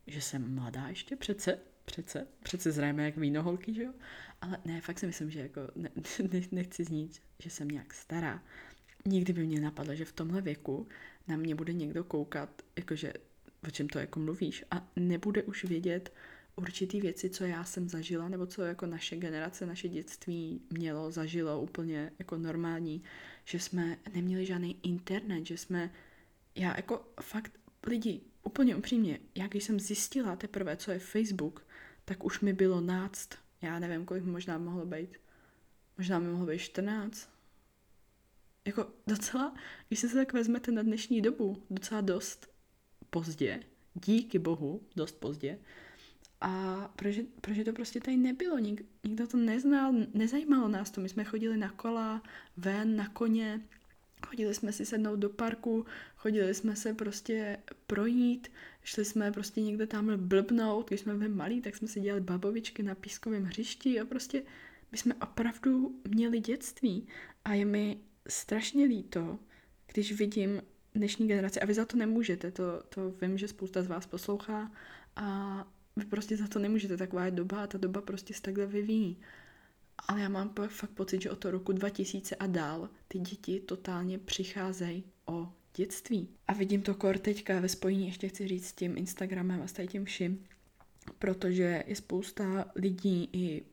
že 0.07 0.21
jsem 0.21 0.55
mladá 0.55 0.88
ještě 0.88 1.15
přece, 1.15 1.60
přece, 1.86 2.27
přece 2.43 2.71
zrajme 2.71 3.05
jak 3.05 3.17
vínoholky, 3.17 3.74
že 3.74 3.83
jo? 3.83 3.93
Ale 4.41 4.57
ne, 4.65 4.81
fakt 4.81 5.00
si 5.00 5.07
myslím, 5.07 5.31
že 5.31 5.39
jako 5.39 5.62
ne, 5.75 5.89
ne, 6.31 6.41
nechci 6.51 6.83
znít, 6.83 7.21
že 7.39 7.50
jsem 7.50 7.67
nějak 7.67 7.93
stará. 7.93 8.43
Nikdy 9.05 9.33
by 9.33 9.45
mě 9.45 9.62
napadlo, 9.62 9.95
že 9.95 10.05
v 10.05 10.12
tomhle 10.12 10.41
věku 10.41 10.88
na 11.27 11.38
mě 11.38 11.55
bude 11.55 11.74
někdo 11.74 12.03
koukat, 12.03 12.62
jakože 12.75 13.13
o 13.67 13.71
čem 13.71 13.89
to 13.89 13.99
jako 13.99 14.19
mluvíš. 14.19 14.63
A 14.71 14.87
nebude 14.95 15.43
už 15.43 15.63
vědět 15.63 16.13
určitý 16.55 17.01
věci, 17.01 17.29
co 17.29 17.43
já 17.43 17.63
jsem 17.63 17.89
zažila, 17.89 18.29
nebo 18.29 18.45
co 18.45 18.61
jako 18.61 18.85
naše 18.85 19.15
generace, 19.15 19.65
naše 19.65 19.89
dětství 19.89 20.61
mělo, 20.69 21.11
zažilo 21.11 21.61
úplně 21.61 22.11
jako 22.19 22.37
normální, 22.37 23.03
že 23.45 23.59
jsme 23.59 23.97
neměli 24.13 24.45
žádný 24.45 24.79
internet, 24.83 25.45
že 25.45 25.57
jsme, 25.57 25.91
já 26.55 26.75
jako 26.75 27.13
fakt 27.21 27.59
lidi, 27.87 28.21
úplně 28.43 28.75
upřímně, 28.75 29.19
já 29.35 29.47
když 29.47 29.63
jsem 29.63 29.79
zjistila 29.79 30.35
teprve, 30.35 30.77
co 30.77 30.91
je 30.91 30.99
Facebook, 30.99 31.67
tak 32.05 32.23
už 32.23 32.39
mi 32.39 32.53
bylo 32.53 32.81
náct, 32.81 33.29
já 33.61 33.79
nevím, 33.79 34.05
kolik 34.05 34.23
možná 34.23 34.57
mohlo 34.57 34.85
být, 34.85 35.17
možná 35.97 36.19
mi 36.19 36.27
mohlo 36.31 36.45
být 36.45 36.59
14. 36.59 37.29
Jako 38.65 38.87
docela, 39.07 39.55
když 39.87 39.99
se 39.99 40.09
tak 40.09 40.33
vezmete 40.33 40.71
na 40.71 40.81
dnešní 40.81 41.21
dobu, 41.21 41.63
docela 41.69 42.01
dost 42.01 42.51
pozdě, 43.11 43.59
díky 43.93 44.39
bohu, 44.39 44.81
dost 44.95 45.19
pozdě. 45.19 45.59
A 46.41 46.87
protože, 46.95 47.23
protože 47.41 47.63
to 47.63 47.73
prostě 47.73 47.99
tady 47.99 48.17
nebylo, 48.17 48.57
Nik, 48.57 48.85
nikdo 49.03 49.27
to 49.27 49.37
neznal, 49.37 49.93
nezajímalo 50.13 50.67
nás 50.67 50.91
to. 50.91 51.01
My 51.01 51.09
jsme 51.09 51.23
chodili 51.23 51.57
na 51.57 51.69
kola, 51.69 52.23
ven, 52.57 52.95
na 52.95 53.07
koně, 53.09 53.61
chodili 54.27 54.53
jsme 54.53 54.71
si 54.71 54.85
sednout 54.85 55.15
do 55.15 55.29
parku, 55.29 55.85
chodili 56.15 56.53
jsme 56.53 56.75
se 56.75 56.93
prostě 56.93 57.57
projít, 57.87 58.51
šli 58.83 59.05
jsme 59.05 59.31
prostě 59.31 59.61
někde 59.61 59.87
tam 59.87 60.17
blbnout, 60.17 60.87
když 60.87 60.99
jsme 60.99 61.15
byli 61.15 61.29
malí, 61.29 61.61
tak 61.61 61.75
jsme 61.75 61.87
si 61.87 61.99
dělali 61.99 62.21
babovičky 62.21 62.83
na 62.83 62.95
pískovém 62.95 63.43
hřišti 63.43 63.99
a 63.99 64.05
prostě 64.05 64.43
my 64.91 64.97
jsme 64.97 65.15
opravdu 65.15 66.01
měli 66.07 66.39
dětství. 66.39 67.07
A 67.45 67.53
je 67.53 67.65
mi 67.65 67.99
strašně 68.27 68.85
líto, 68.85 69.39
když 69.93 70.11
vidím 70.11 70.61
dnešní 70.95 71.27
generaci, 71.27 71.60
a 71.60 71.65
vy 71.65 71.74
za 71.74 71.86
to 71.86 71.98
nemůžete, 71.98 72.51
to, 72.51 72.83
to 72.89 73.12
vím, 73.21 73.38
že 73.38 73.48
spousta 73.48 73.83
z 73.83 73.88
vás 73.88 74.05
poslouchá 74.05 74.71
a 75.15 75.67
vy 75.95 76.05
prostě 76.05 76.38
za 76.38 76.48
to 76.48 76.60
nemůžete, 76.60 76.98
taková 76.98 77.25
je 77.25 77.31
doba 77.31 77.63
a 77.63 77.67
ta 77.67 77.77
doba 77.77 78.01
prostě 78.01 78.33
se 78.33 78.41
takhle 78.41 78.65
vyvíjí. 78.65 79.17
Ale 80.07 80.21
já 80.21 80.29
mám 80.29 80.53
fakt 80.67 80.89
pocit, 80.89 81.21
že 81.21 81.31
od 81.31 81.39
toho 81.39 81.51
roku 81.51 81.71
2000 81.71 82.36
a 82.36 82.48
dál 82.48 82.89
ty 83.07 83.19
děti 83.19 83.60
totálně 83.60 84.17
přicházejí 84.17 85.03
o 85.25 85.53
dětství. 85.75 86.29
A 86.48 86.53
vidím 86.53 86.81
to 86.81 86.95
kor 86.95 87.17
teďka 87.17 87.60
ve 87.60 87.69
spojení, 87.69 88.07
ještě 88.07 88.27
chci 88.27 88.48
říct, 88.48 88.67
s 88.67 88.74
tím 88.74 88.98
Instagramem 88.98 89.62
a 89.62 89.67
s 89.67 89.88
tím 89.88 90.05
vším, 90.05 90.43
protože 91.19 91.83
je 91.88 91.95
spousta 91.95 92.71
lidí 92.75 93.29
i 93.33 93.63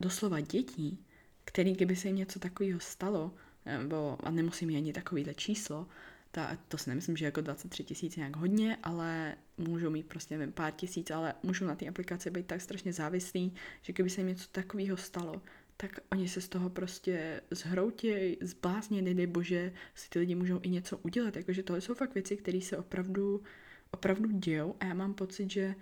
doslova 0.00 0.40
dětí, 0.40 1.04
který 1.44 1.72
kdyby 1.72 1.96
se 1.96 2.08
jim 2.08 2.16
něco 2.16 2.38
takového 2.38 2.80
stalo, 2.80 3.34
nebo, 3.66 4.18
a 4.26 4.30
nemusím 4.30 4.76
ani 4.76 4.92
takovýhle 4.92 5.34
číslo, 5.34 5.86
ta, 6.30 6.58
to 6.68 6.78
si 6.78 6.90
nemyslím, 6.90 7.16
že 7.16 7.24
jako 7.24 7.40
23 7.40 7.84
tisíc 7.84 8.16
nějak 8.16 8.36
hodně, 8.36 8.76
ale 8.82 9.36
můžou 9.58 9.90
mít 9.90 10.06
prostě 10.06 10.38
nevím, 10.38 10.52
pár 10.52 10.72
tisíc, 10.72 11.10
ale 11.10 11.34
můžou 11.42 11.66
na 11.66 11.74
té 11.74 11.88
aplikaci 11.88 12.30
být 12.30 12.46
tak 12.46 12.60
strašně 12.60 12.92
závislí, 12.92 13.54
že 13.82 13.92
kdyby 13.92 14.10
se 14.10 14.20
jim 14.20 14.28
něco 14.28 14.48
takového 14.52 14.96
stalo, 14.96 15.42
tak 15.76 16.00
oni 16.12 16.28
se 16.28 16.40
z 16.40 16.48
toho 16.48 16.70
prostě 16.70 17.40
zhroutějí, 17.50 18.36
zblázně, 18.40 19.02
nedej 19.02 19.26
bože, 19.26 19.72
si 19.94 20.10
ty 20.10 20.18
lidi 20.18 20.34
můžou 20.34 20.60
i 20.62 20.68
něco 20.68 20.98
udělat. 20.98 21.36
Jakože 21.36 21.62
tohle 21.62 21.80
jsou 21.80 21.94
fakt 21.94 22.14
věci, 22.14 22.36
které 22.36 22.60
se 22.60 22.76
opravdu, 22.76 23.42
opravdu 23.90 24.30
dějou 24.30 24.74
a 24.80 24.84
já 24.84 24.94
mám 24.94 25.14
pocit, 25.14 25.50
že 25.50 25.74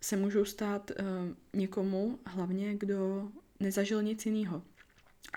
se 0.00 0.16
můžou 0.16 0.44
stát 0.44 0.90
uh, 0.90 1.06
někomu, 1.52 2.18
hlavně 2.26 2.76
kdo 2.76 3.28
nezažil 3.60 4.02
nic 4.02 4.26
jiného. 4.26 4.62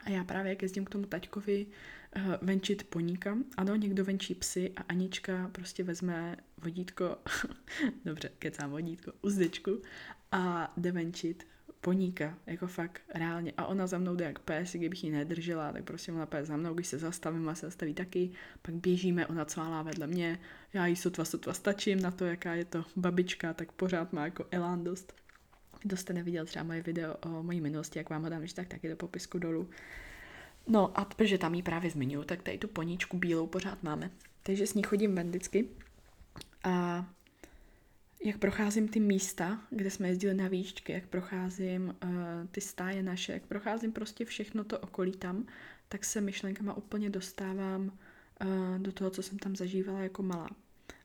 A 0.03 0.09
já 0.09 0.23
právě, 0.23 0.49
jak 0.49 0.61
jezdím 0.61 0.85
k 0.85 0.89
tomu 0.89 1.05
taťkovi 1.05 1.67
venčit 2.41 2.83
poníka, 2.83 3.37
ano, 3.57 3.75
někdo 3.75 4.05
venčí 4.05 4.35
psy 4.35 4.73
a 4.75 4.81
Anička 4.81 5.49
prostě 5.51 5.83
vezme 5.83 6.37
vodítko, 6.57 7.17
dobře, 8.05 8.29
kecám 8.39 8.71
vodítko, 8.71 9.11
uzdečku 9.21 9.81
a 10.31 10.73
jde 10.77 10.91
venčit 10.91 11.47
poníka, 11.81 12.37
jako 12.45 12.67
fakt 12.67 13.01
reálně. 13.15 13.53
A 13.57 13.65
ona 13.65 13.87
za 13.87 13.97
mnou 13.97 14.15
jde 14.15 14.25
jak 14.25 14.39
pes, 14.39 14.75
kdybych 14.75 15.03
ji 15.03 15.11
nedržela, 15.11 15.71
tak 15.71 15.83
prostě 15.83 16.11
ona 16.11 16.25
pes 16.25 16.47
za 16.47 16.57
mnou, 16.57 16.73
když 16.73 16.87
se 16.87 16.97
zastavím 16.97 17.49
a 17.49 17.55
se 17.55 17.65
zastaví 17.65 17.93
taky, 17.93 18.31
pak 18.61 18.75
běžíme, 18.75 19.27
ona 19.27 19.45
cválá 19.45 19.81
vedle 19.83 20.07
mě, 20.07 20.39
já 20.73 20.85
jí 20.87 20.95
sotva 20.95 21.25
sotva 21.25 21.53
stačím 21.53 21.99
na 21.99 22.11
to, 22.11 22.25
jaká 22.25 22.53
je 22.53 22.65
to 22.65 22.85
babička, 22.95 23.53
tak 23.53 23.71
pořád 23.71 24.13
má 24.13 24.25
jako 24.25 24.45
elán 24.51 24.83
dost. 24.83 25.13
Kdo 25.81 25.97
jste 25.97 26.13
neviděl 26.13 26.45
třeba 26.45 26.63
moje 26.63 26.81
video 26.81 27.15
o 27.15 27.43
mojí 27.43 27.61
minulosti, 27.61 27.99
jak 27.99 28.09
vám 28.09 28.23
ho 28.23 28.29
dám, 28.29 28.39
když 28.39 28.53
tak 28.53 28.67
taky 28.67 28.89
do 28.89 28.95
popisku 28.95 29.39
dolů. 29.39 29.69
No 30.67 30.99
a 30.99 31.05
protože 31.05 31.37
tam 31.37 31.53
ji 31.53 31.63
právě 31.63 31.91
zmiňuji, 31.91 32.23
tak 32.23 32.43
tady 32.43 32.57
tu 32.57 32.67
poníčku 32.67 33.17
bílou 33.17 33.47
pořád 33.47 33.83
máme. 33.83 34.11
Takže 34.43 34.67
s 34.67 34.73
ní 34.73 34.83
chodím 34.83 35.15
ven 35.15 35.29
vždycky. 35.29 35.67
A 36.63 37.05
jak 38.23 38.37
procházím 38.37 38.87
ty 38.87 38.99
místa, 38.99 39.61
kde 39.69 39.91
jsme 39.91 40.07
jezdili 40.07 40.33
na 40.33 40.47
výšky, 40.47 40.93
jak 40.93 41.07
procházím 41.07 41.95
uh, 42.03 42.09
ty 42.51 42.61
stáje 42.61 43.03
naše, 43.03 43.33
jak 43.33 43.45
procházím 43.45 43.91
prostě 43.91 44.25
všechno 44.25 44.63
to 44.63 44.79
okolí 44.79 45.11
tam, 45.11 45.45
tak 45.89 46.05
se 46.05 46.21
myšlenkama 46.21 46.73
úplně 46.73 47.09
dostávám 47.09 47.81
uh, 47.81 48.79
do 48.79 48.91
toho, 48.91 49.09
co 49.09 49.23
jsem 49.23 49.39
tam 49.39 49.55
zažívala 49.55 49.99
jako 49.99 50.23
malá. 50.23 50.49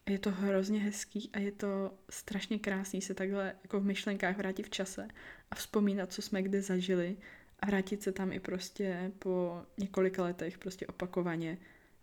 A 0.06 0.10
je 0.10 0.18
to 0.18 0.30
hrozně 0.30 0.80
hezký 0.80 1.30
a 1.32 1.38
je 1.38 1.52
to 1.52 1.94
strašně 2.10 2.58
krásný 2.58 3.02
se 3.02 3.14
takhle 3.14 3.54
jako 3.62 3.80
v 3.80 3.84
myšlenkách 3.84 4.36
vrátit 4.36 4.66
v 4.66 4.70
čase 4.70 5.08
a 5.50 5.54
vzpomínat, 5.54 6.12
co 6.12 6.22
jsme 6.22 6.42
kde 6.42 6.62
zažili 6.62 7.16
a 7.60 7.66
vrátit 7.66 8.02
se 8.02 8.12
tam 8.12 8.32
i 8.32 8.40
prostě 8.40 9.12
po 9.18 9.62
několika 9.78 10.22
letech 10.22 10.58
prostě 10.58 10.86
opakovaně 10.86 11.58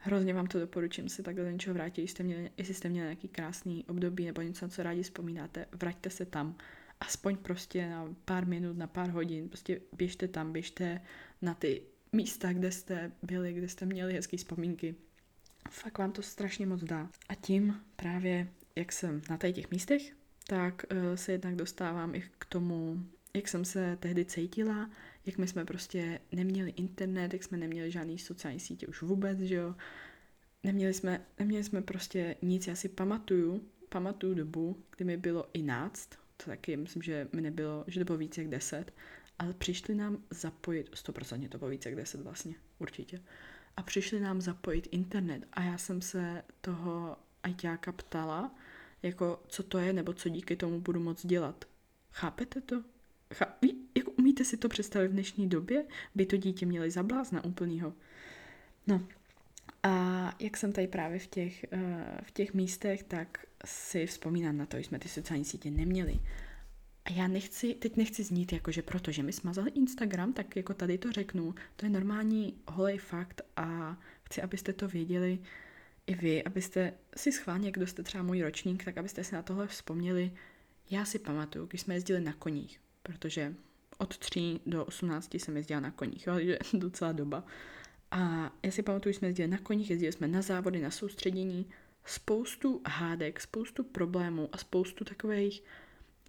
Hrozně 0.05 0.33
vám 0.33 0.47
to 0.47 0.59
doporučím 0.59 1.09
se 1.09 1.23
takhle 1.23 1.43
do 1.43 1.49
něčeho 1.49 1.73
vrátit, 1.73 2.01
jestli 2.01 2.11
jste 2.11 2.23
měli, 2.23 2.51
jestli 2.57 2.73
jste 2.73 2.89
měli 2.89 3.05
nějaký 3.05 3.27
krásný 3.27 3.85
období 3.85 4.25
nebo 4.25 4.41
něco, 4.41 4.69
co 4.69 4.83
rádi 4.83 5.03
vzpomínáte, 5.03 5.65
vraťte 5.71 6.09
se 6.09 6.25
tam. 6.25 6.55
Aspoň 6.99 7.37
prostě 7.37 7.89
na 7.89 8.15
pár 8.25 8.47
minut, 8.47 8.77
na 8.77 8.87
pár 8.87 9.09
hodin, 9.09 9.49
prostě 9.49 9.81
běžte 9.97 10.27
tam, 10.27 10.53
běžte 10.53 11.01
na 11.41 11.53
ty 11.53 11.81
místa, 12.11 12.53
kde 12.53 12.71
jste 12.71 13.11
byli, 13.21 13.53
kde 13.53 13.69
jste 13.69 13.85
měli 13.85 14.13
hezké 14.13 14.37
vzpomínky. 14.37 14.95
Fakt 15.69 15.97
vám 15.97 16.11
to 16.11 16.21
strašně 16.21 16.65
moc 16.65 16.83
dá. 16.83 17.09
A 17.29 17.35
tím 17.35 17.81
právě, 17.95 18.47
jak 18.75 18.91
jsem 18.91 19.21
na 19.29 19.37
těch 19.37 19.71
místech, 19.71 20.13
tak 20.47 20.85
uh, 20.91 21.15
se 21.15 21.31
jednak 21.31 21.55
dostávám 21.55 22.15
i 22.15 22.23
k 22.39 22.45
tomu, 22.45 23.05
jak 23.33 23.47
jsem 23.47 23.65
se 23.65 23.97
tehdy 23.99 24.25
cítila, 24.25 24.89
jak 25.25 25.37
my 25.37 25.47
jsme 25.47 25.65
prostě 25.65 26.19
neměli 26.31 26.69
internet, 26.69 27.33
jak 27.33 27.43
jsme 27.43 27.57
neměli 27.57 27.91
žádný 27.91 28.19
sociální 28.19 28.59
sítě 28.59 28.87
už 28.87 29.01
vůbec, 29.01 29.39
že 29.39 29.55
jo. 29.55 29.75
Neměli 30.63 30.93
jsme, 30.93 31.25
neměli 31.39 31.63
jsme 31.63 31.81
prostě 31.81 32.35
nic, 32.41 32.67
já 32.67 32.75
si 32.75 32.89
pamatuju, 32.89 33.69
pamatuju 33.89 34.33
dobu, 34.33 34.83
kdy 34.95 35.05
mi 35.05 35.17
bylo 35.17 35.49
i 35.53 35.63
náct, 35.63 36.09
to 36.37 36.45
taky 36.45 36.77
myslím, 36.77 37.01
že 37.01 37.27
mi 37.33 37.41
nebylo, 37.41 37.83
že 37.87 37.99
to 37.99 38.05
bylo 38.05 38.17
více 38.17 38.41
jak 38.41 38.49
deset, 38.49 38.93
ale 39.39 39.53
přišli 39.53 39.95
nám 39.95 40.23
zapojit, 40.29 40.89
100% 40.89 41.49
to 41.49 41.57
bylo 41.57 41.69
více 41.69 41.89
jak 41.89 41.95
deset 41.95 42.21
vlastně, 42.21 42.55
určitě, 42.79 43.21
a 43.77 43.83
přišli 43.83 44.19
nám 44.19 44.41
zapojit 44.41 44.87
internet 44.91 45.47
a 45.53 45.63
já 45.63 45.77
jsem 45.77 46.01
se 46.01 46.43
toho 46.61 47.17
ajťáka 47.43 47.91
ptala, 47.91 48.55
jako 49.03 49.43
co 49.47 49.63
to 49.63 49.77
je, 49.77 49.93
nebo 49.93 50.13
co 50.13 50.29
díky 50.29 50.55
tomu 50.55 50.81
budu 50.81 50.99
moc 50.99 51.25
dělat. 51.25 51.65
Chápete 52.11 52.61
to? 52.61 52.83
Chá, 53.33 53.57
umíte 54.33 54.45
si 54.45 54.57
to 54.57 54.69
představit 54.69 55.07
v 55.07 55.11
dnešní 55.11 55.49
době? 55.49 55.85
By 56.15 56.25
to 56.25 56.37
dítě 56.37 56.65
měli 56.65 56.91
zablázna 56.91 57.43
úplnýho. 57.43 57.93
No, 58.87 59.07
a 59.83 60.35
jak 60.39 60.57
jsem 60.57 60.71
tady 60.71 60.87
právě 60.87 61.19
v 61.19 61.27
těch, 61.27 61.65
uh, 61.73 61.79
v 62.23 62.31
těch 62.31 62.53
místech, 62.53 63.03
tak 63.03 63.45
si 63.65 64.05
vzpomínám 64.05 64.57
na 64.57 64.65
to, 64.65 64.77
že 64.77 64.83
jsme 64.83 64.99
ty 64.99 65.09
sociální 65.09 65.45
sítě 65.45 65.71
neměli. 65.71 66.19
A 67.05 67.11
já 67.11 67.27
nechci, 67.27 67.73
teď 67.73 67.97
nechci 67.97 68.23
znít 68.23 68.53
jako, 68.53 68.71
že 68.71 68.81
protože 68.81 69.23
my 69.23 69.33
smazali 69.33 69.71
Instagram, 69.71 70.33
tak 70.33 70.55
jako 70.55 70.73
tady 70.73 70.97
to 70.97 71.11
řeknu, 71.11 71.55
to 71.75 71.85
je 71.85 71.89
normální 71.89 72.57
holej 72.67 72.97
fakt 72.97 73.41
a 73.55 73.97
chci, 74.23 74.41
abyste 74.41 74.73
to 74.73 74.87
věděli 74.87 75.39
i 76.07 76.15
vy, 76.15 76.43
abyste 76.43 76.93
si 77.17 77.31
schválně, 77.31 77.71
kdo 77.71 77.87
jste 77.87 78.03
třeba 78.03 78.23
můj 78.23 78.41
ročník, 78.41 78.85
tak 78.85 78.97
abyste 78.97 79.23
si 79.23 79.35
na 79.35 79.41
tohle 79.41 79.67
vzpomněli. 79.67 80.31
Já 80.89 81.05
si 81.05 81.19
pamatuju, 81.19 81.65
když 81.65 81.81
jsme 81.81 81.93
jezdili 81.93 82.21
na 82.21 82.33
koních, 82.33 82.79
protože 83.03 83.55
od 84.03 84.17
3 84.17 84.59
do 84.65 84.85
18 84.85 85.33
jsem 85.33 85.57
jezdila 85.57 85.79
na 85.79 85.91
koních, 85.91 86.27
jo, 86.27 86.37
je 86.37 86.59
docela 86.73 87.11
doba. 87.11 87.43
A 88.11 88.51
já 88.63 88.71
si 88.71 88.83
pamatuju, 88.83 89.13
že 89.13 89.19
jsme 89.19 89.27
jezdili 89.27 89.47
na 89.47 89.57
koních, 89.57 89.89
jezdili 89.89 90.11
jsme 90.11 90.27
na 90.27 90.41
závody, 90.41 90.81
na 90.81 90.91
soustředění, 90.91 91.69
spoustu 92.05 92.81
hádek, 92.87 93.41
spoustu 93.41 93.83
problémů 93.83 94.49
a 94.51 94.57
spoustu 94.57 95.03
takových, 95.03 95.63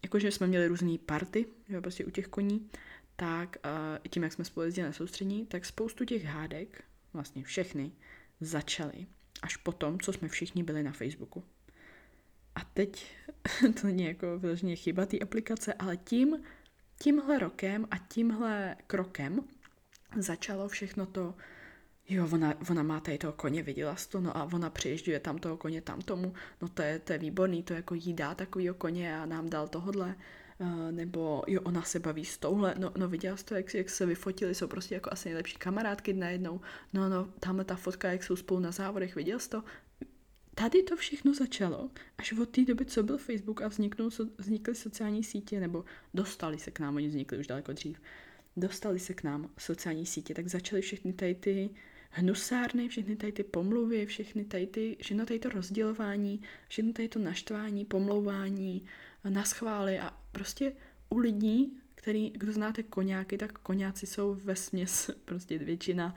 jakože 0.03 0.31
jsme 0.31 0.47
měli 0.47 0.67
různé 0.67 0.99
party, 1.07 1.47
jo, 1.69 1.83
prostě 1.83 2.05
u 2.05 2.11
těch 2.11 2.29
koní, 2.29 2.71
tak 3.17 3.57
uh, 3.65 3.99
tím, 4.11 4.23
jak 4.23 4.33
jsme 4.33 4.45
spolu 4.45 4.65
jezdili 4.65 4.87
na 4.87 4.93
soustředění, 4.93 5.47
tak 5.47 5.65
spoustu 5.65 6.05
těch 6.05 6.25
hádek, 6.25 6.85
vlastně 7.13 7.45
všechny, 7.45 7.93
začaly 8.41 9.07
až 9.43 9.57
potom, 9.57 10.01
co 10.01 10.13
jsme 10.13 10.29
všichni 10.29 10.63
byli 10.63 10.83
na 10.83 10.93
Facebooku. 10.93 11.45
A 12.55 12.65
teď 12.65 13.07
to 13.81 13.87
není 13.87 14.05
jako 14.05 14.39
vyloženě 14.39 14.77
chyba 14.77 15.07
té 15.07 15.19
aplikace, 15.19 15.75
ale 15.75 15.97
tím, 15.97 16.37
tímhle 16.99 17.39
rokem 17.39 17.87
a 17.91 17.99
tímhle 17.99 18.77
krokem 18.87 19.41
začalo 20.17 20.69
všechno 20.69 21.07
to, 21.07 21.35
jo, 22.09 22.29
ona, 22.33 22.55
ona 22.71 22.83
má 22.83 23.01
tady 23.01 23.19
toho 23.19 23.33
koně, 23.33 23.63
viděla 23.63 23.97
jsi 23.97 24.09
to, 24.09 24.21
no 24.21 24.37
a 24.37 24.45
ona 24.45 24.71
přiježďuje 24.71 25.21
tam 25.21 25.39
toho 25.39 25.57
koně, 25.57 25.81
tam 25.81 26.01
tomu, 26.01 26.35
no 26.63 26.69
to 26.69 26.83
je, 26.83 26.99
to 26.99 27.13
je 27.13 27.19
výborný, 27.19 27.63
to 27.63 27.75
jako 27.75 27.95
jí 27.95 28.13
dá 28.13 28.35
takovýho 28.35 28.75
koně 28.75 29.19
a 29.19 29.27
nám 29.27 29.51
dal 29.51 29.69
tohodle, 29.69 30.15
uh, 30.59 30.93
nebo 30.93 31.43
jo, 31.47 31.61
ona 31.65 31.83
se 31.83 32.01
baví 32.01 32.25
s 32.25 32.39
touhle, 32.39 32.75
no, 32.79 32.93
no 32.99 33.09
viděla 33.09 33.37
jsi 33.37 33.45
to, 33.45 33.55
jak, 33.55 33.75
jak 33.75 33.91
se 33.91 34.07
vyfotili, 34.07 34.55
jsou 34.55 34.67
prostě 34.69 34.95
jako 34.95 35.13
asi 35.13 35.29
nejlepší 35.29 35.57
kamarádky 35.57 36.13
najednou, 36.13 36.61
no, 36.93 37.09
no, 37.09 37.29
tamhle 37.41 37.65
ta 37.65 37.77
fotka, 37.77 38.13
jak 38.13 38.25
jsou 38.25 38.37
spolu 38.37 38.61
na 38.61 38.71
závodech, 38.71 39.15
viděl 39.15 39.39
jsi 39.39 39.51
to, 39.51 39.65
tady 40.55 40.83
to 40.83 40.97
všechno 40.97 41.35
začalo 41.35 41.91
až 42.19 42.33
od 42.33 42.49
té 42.49 42.65
doby, 42.65 42.85
co 42.85 43.03
byl 43.03 43.19
Facebook 43.19 43.63
a 43.63 43.69
vzniknul, 43.69 44.11
vznikly 44.39 44.75
sociální 44.75 45.25
sítě, 45.25 45.61
nebo 45.61 45.85
dostali 46.15 46.59
se 46.59 46.71
k 46.71 46.81
nám, 46.81 46.97
oni 46.97 47.09
vznikli 47.09 47.39
už 47.39 47.47
daleko 47.47 47.73
dřív, 47.73 48.01
dostali 48.57 48.99
se 48.99 49.15
k 49.15 49.23
nám 49.23 49.51
sociální 49.59 50.07
sítě, 50.07 50.35
tak 50.35 50.49
začaly 50.49 50.83
všechny 50.83 51.13
tady 51.13 51.35
ty 51.35 51.71
hnusárny, 52.11 52.89
všechny 52.89 53.17
tady 53.17 53.33
ty 53.33 53.43
pomluvy, 53.43 54.07
všechny 54.07 54.45
tady 54.45 54.67
ty, 54.67 54.97
všechno 55.01 55.27
tady 55.27 55.39
to 55.39 55.49
rozdělování, 55.49 56.41
všechno 56.69 56.93
tady 56.93 57.09
to 57.09 57.19
naštvání, 57.19 57.85
pomlouvání, 57.85 58.85
naschvály 59.29 59.99
a 59.99 60.19
prostě 60.33 60.73
u 61.09 61.19
lidí, 61.19 61.81
který, 61.95 62.31
kdo 62.31 62.53
znáte 62.53 62.83
koňáky, 62.83 63.39
tak 63.39 63.59
koňáci 63.59 64.07
jsou 64.07 64.35
ve 64.35 64.57
směs 64.57 65.11
prostě 65.25 65.59
většina, 65.59 66.15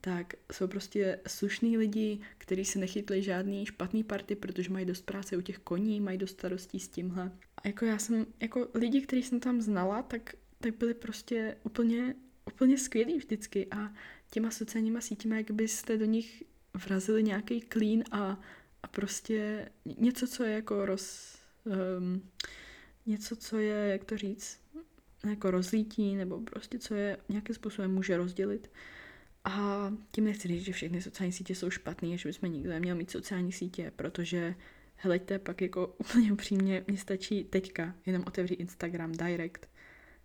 tak 0.00 0.34
jsou 0.52 0.66
prostě 0.66 1.20
slušní 1.26 1.78
lidi, 1.78 2.20
kteří 2.38 2.64
se 2.64 2.78
nechytli 2.78 3.22
žádný 3.22 3.66
špatný 3.66 4.04
party, 4.04 4.34
protože 4.34 4.70
mají 4.70 4.86
dost 4.86 5.06
práce 5.06 5.36
u 5.36 5.40
těch 5.40 5.58
koní, 5.58 6.00
mají 6.00 6.18
dost 6.18 6.30
starostí 6.30 6.80
s 6.80 6.88
tímhle. 6.88 7.32
A 7.56 7.68
jako 7.68 7.84
já 7.84 7.98
jsem, 7.98 8.26
jako 8.40 8.68
lidi, 8.74 9.00
který 9.00 9.22
jsem 9.22 9.40
tam 9.40 9.60
znala, 9.60 10.02
tak, 10.02 10.34
tak 10.60 10.76
byli 10.76 10.94
prostě 10.94 11.56
úplně, 11.62 12.14
úplně 12.46 12.78
skvělí 12.78 13.18
vždycky 13.18 13.66
a 13.70 13.92
těma 14.30 14.50
sociálníma 14.50 15.00
sítěma, 15.00 15.36
jak 15.36 15.50
byste 15.50 15.96
do 15.96 16.04
nich 16.04 16.42
vrazili 16.86 17.22
nějaký 17.22 17.60
klín 17.60 18.04
a, 18.10 18.40
a 18.82 18.88
prostě 18.88 19.68
něco, 19.98 20.26
co 20.26 20.44
je 20.44 20.52
jako 20.52 20.86
roz... 20.86 21.36
Um, 21.98 22.22
něco, 23.06 23.36
co 23.36 23.58
je, 23.58 23.74
jak 23.74 24.04
to 24.04 24.16
říct, 24.16 24.60
jako 25.28 25.50
rozlítí, 25.50 26.16
nebo 26.16 26.40
prostě 26.40 26.78
co 26.78 26.94
je 26.94 27.18
nějakým 27.28 27.54
způsobem 27.54 27.94
může 27.94 28.16
rozdělit. 28.16 28.70
A 29.44 29.90
tím 30.10 30.24
nechci 30.24 30.48
říct, 30.48 30.64
že 30.64 30.72
všechny 30.72 31.02
sociální 31.02 31.32
sítě 31.32 31.54
jsou 31.54 31.70
špatné, 31.70 32.16
že 32.16 32.28
bychom 32.28 32.52
nikdo 32.52 32.70
neměl 32.70 32.96
mít 32.96 33.10
sociální 33.10 33.52
sítě, 33.52 33.92
protože 33.96 34.54
hleďte, 34.96 35.38
pak 35.38 35.62
jako 35.62 35.86
úplně 35.98 36.32
upřímně, 36.32 36.84
mně 36.86 36.98
stačí 36.98 37.44
teďka 37.44 37.94
jenom 38.06 38.24
otevřít 38.26 38.54
Instagram 38.54 39.12
direct, 39.12 39.66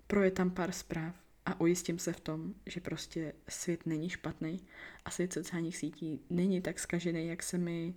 proje 0.08 0.32
tam 0.32 0.52
pár 0.52 0.72
zpráv 0.72 1.16
a 1.46 1.60
ujistím 1.60 2.00
se 2.00 2.14
v 2.14 2.20
tom, 2.20 2.54
že 2.66 2.82
prostě 2.82 3.34
svět 3.50 3.86
není 3.86 4.10
špatný 4.10 4.60
a 5.06 5.12
svět 5.12 5.34
sociálních 5.34 5.78
sítí 5.78 6.20
není 6.30 6.62
tak 6.62 6.80
skažený, 6.80 7.28
jak 7.28 7.44
se 7.44 7.58
mi 7.58 7.96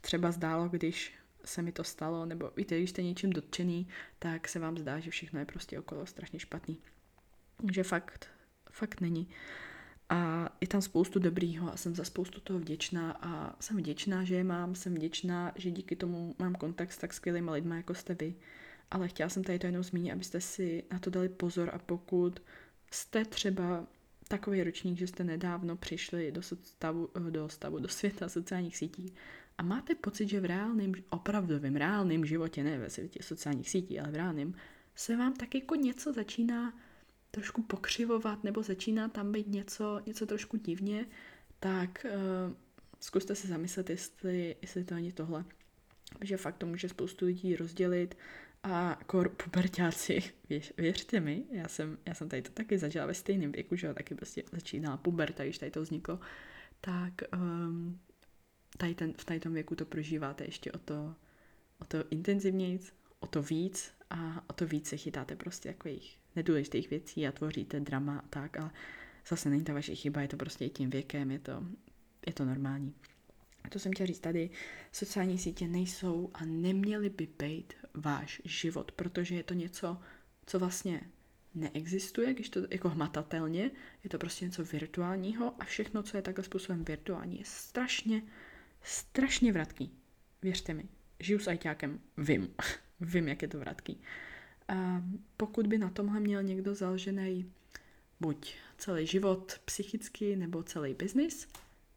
třeba 0.00 0.32
zdálo, 0.32 0.68
když 0.68 1.14
se 1.44 1.62
mi 1.62 1.72
to 1.72 1.84
stalo, 1.84 2.26
nebo 2.26 2.50
víte, 2.56 2.78
když 2.78 2.90
jste 2.90 3.02
něčím 3.02 3.30
dotčený, 3.30 3.88
tak 4.18 4.48
se 4.48 4.58
vám 4.58 4.78
zdá, 4.78 5.00
že 5.00 5.10
všechno 5.10 5.38
je 5.38 5.46
prostě 5.46 5.78
okolo 5.78 6.06
strašně 6.06 6.38
špatný. 6.38 6.78
Takže 7.60 7.82
fakt, 7.82 8.28
fakt 8.70 9.00
není. 9.00 9.28
A 10.14 10.48
je 10.60 10.68
tam 10.68 10.82
spoustu 10.82 11.18
dobrýho 11.18 11.72
a 11.72 11.76
jsem 11.76 11.94
za 11.94 12.04
spoustu 12.04 12.40
toho 12.40 12.58
vděčná 12.58 13.18
a 13.20 13.56
jsem 13.60 13.76
vděčná, 13.76 14.24
že 14.24 14.34
je 14.34 14.44
mám, 14.44 14.74
jsem 14.74 14.94
vděčná, 14.94 15.52
že 15.56 15.70
díky 15.70 15.96
tomu 15.96 16.34
mám 16.38 16.54
kontakt 16.54 16.92
s 16.92 16.98
tak 16.98 17.12
skvělými 17.12 17.50
lidmi, 17.50 17.76
jako 17.76 17.94
jste 17.94 18.14
vy. 18.14 18.34
Ale 18.90 19.08
chtěla 19.08 19.28
jsem 19.28 19.44
tady 19.44 19.58
to 19.58 19.66
jenom 19.66 19.82
zmínit, 19.82 20.12
abyste 20.12 20.40
si 20.40 20.84
na 20.92 20.98
to 20.98 21.10
dali 21.10 21.28
pozor 21.28 21.70
a 21.72 21.78
pokud 21.78 22.42
jste 22.90 23.24
třeba 23.24 23.86
takový 24.28 24.62
ročník, 24.62 24.98
že 24.98 25.06
jste 25.06 25.24
nedávno 25.24 25.76
přišli 25.76 26.32
do 26.32 26.42
stavu, 26.42 27.08
do 27.30 27.48
stavu, 27.48 27.78
do 27.78 27.88
světa 27.88 28.28
sociálních 28.28 28.76
sítí 28.76 29.14
a 29.58 29.62
máte 29.62 29.94
pocit, 29.94 30.28
že 30.28 30.40
v 30.40 30.44
reálném, 30.44 30.92
opravdovém, 31.10 31.76
reálném 31.76 32.24
životě, 32.24 32.64
ne 32.64 32.78
ve 32.78 32.90
světě 32.90 33.22
sociálních 33.22 33.70
sítí, 33.70 34.00
ale 34.00 34.10
v 34.10 34.14
reálném, 34.14 34.54
se 34.94 35.16
vám 35.16 35.34
tak 35.34 35.54
jako 35.54 35.74
něco 35.74 36.12
začíná 36.12 36.74
trošku 37.34 37.62
pokřivovat 37.62 38.44
nebo 38.44 38.62
začíná 38.62 39.08
tam 39.08 39.32
být 39.32 39.48
něco, 39.48 40.00
něco 40.06 40.26
trošku 40.26 40.56
divně, 40.56 41.06
tak 41.60 42.06
uh, 42.08 42.54
zkuste 43.00 43.34
se 43.34 43.48
zamyslet, 43.48 43.90
jestli, 43.90 44.56
jestli 44.62 44.84
to 44.84 44.94
není 44.94 45.12
tohle. 45.12 45.44
Že 46.20 46.36
fakt 46.36 46.56
to 46.56 46.66
může 46.66 46.88
spoustu 46.88 47.26
lidí 47.26 47.56
rozdělit 47.56 48.16
a 48.62 48.98
kor 49.06 49.28
pubertáci, 49.28 50.22
věř, 50.48 50.72
věřte 50.76 51.20
mi, 51.20 51.44
já 51.50 51.68
jsem, 51.68 51.98
já 52.06 52.14
jsem 52.14 52.28
tady 52.28 52.42
to 52.42 52.50
taky 52.50 52.78
zažila 52.78 53.06
ve 53.06 53.14
stejném 53.14 53.52
věku, 53.52 53.76
že 53.76 53.86
jo, 53.86 53.94
taky 53.94 54.14
prostě 54.14 54.42
začínala 54.52 54.96
puberta, 54.96 55.44
když 55.44 55.58
tady 55.58 55.70
to 55.70 55.82
vzniklo, 55.82 56.20
tak 56.80 57.14
um, 57.32 58.00
tady, 58.78 58.94
ten, 58.94 59.14
v 59.16 59.24
tady 59.24 59.40
tom 59.40 59.52
věku 59.52 59.74
to 59.74 59.86
prožíváte 59.86 60.44
ještě 60.44 60.72
o 60.72 60.78
to, 60.78 61.14
o 61.78 61.84
to 61.84 62.04
intenzivněji, 62.10 62.80
o 63.20 63.26
to 63.26 63.42
víc 63.42 63.92
a 64.10 64.44
o 64.50 64.52
to 64.52 64.66
víc 64.66 64.88
se 64.88 64.96
chytáte 64.96 65.36
prostě 65.36 65.68
takových 65.68 66.23
nedůležitých 66.36 66.90
věcí 66.90 67.26
a 67.26 67.32
tvoříte 67.32 67.80
drama 67.80 68.18
a 68.18 68.28
tak, 68.30 68.58
ale 68.58 68.70
zase 69.28 69.50
není 69.50 69.64
to 69.64 69.74
vaše 69.74 69.94
chyba, 69.94 70.20
je 70.20 70.28
to 70.28 70.36
prostě 70.36 70.64
i 70.64 70.70
tím 70.70 70.90
věkem, 70.90 71.30
je 71.30 71.38
to, 71.38 71.66
je 72.26 72.32
to 72.32 72.44
normální. 72.44 72.94
A 73.64 73.68
to 73.68 73.78
jsem 73.78 73.92
chtěla 73.92 74.06
říct 74.06 74.20
tady, 74.20 74.50
sociální 74.92 75.38
sítě 75.38 75.68
nejsou 75.68 76.30
a 76.34 76.44
neměly 76.44 77.10
by 77.10 77.28
být 77.38 77.72
váš 77.94 78.42
život, 78.44 78.92
protože 78.92 79.34
je 79.34 79.42
to 79.42 79.54
něco, 79.54 80.00
co 80.46 80.58
vlastně 80.58 81.00
neexistuje, 81.54 82.34
když 82.34 82.48
to 82.48 82.60
jako 82.70 82.88
hmatatelně, 82.88 83.70
je 84.04 84.10
to 84.10 84.18
prostě 84.18 84.44
něco 84.44 84.64
virtuálního 84.64 85.54
a 85.58 85.64
všechno, 85.64 86.02
co 86.02 86.16
je 86.16 86.22
takhle 86.22 86.44
způsobem 86.44 86.84
virtuální, 86.84 87.38
je 87.38 87.44
strašně, 87.44 88.22
strašně 88.82 89.52
vratký. 89.52 89.90
Věřte 90.42 90.74
mi, 90.74 90.88
žiju 91.20 91.38
s 91.38 91.48
ajťákem, 91.48 92.00
vím, 92.18 92.54
vím, 93.00 93.28
jak 93.28 93.42
je 93.42 93.48
to 93.48 93.58
vratký. 93.58 94.00
A 94.68 95.02
pokud 95.36 95.66
by 95.66 95.78
na 95.78 95.90
tomhle 95.90 96.20
měl 96.20 96.42
někdo 96.42 96.74
založený 96.74 97.52
buď 98.20 98.54
celý 98.78 99.06
život 99.06 99.60
psychicky 99.64 100.36
nebo 100.36 100.62
celý 100.62 100.94
biznis, 100.94 101.48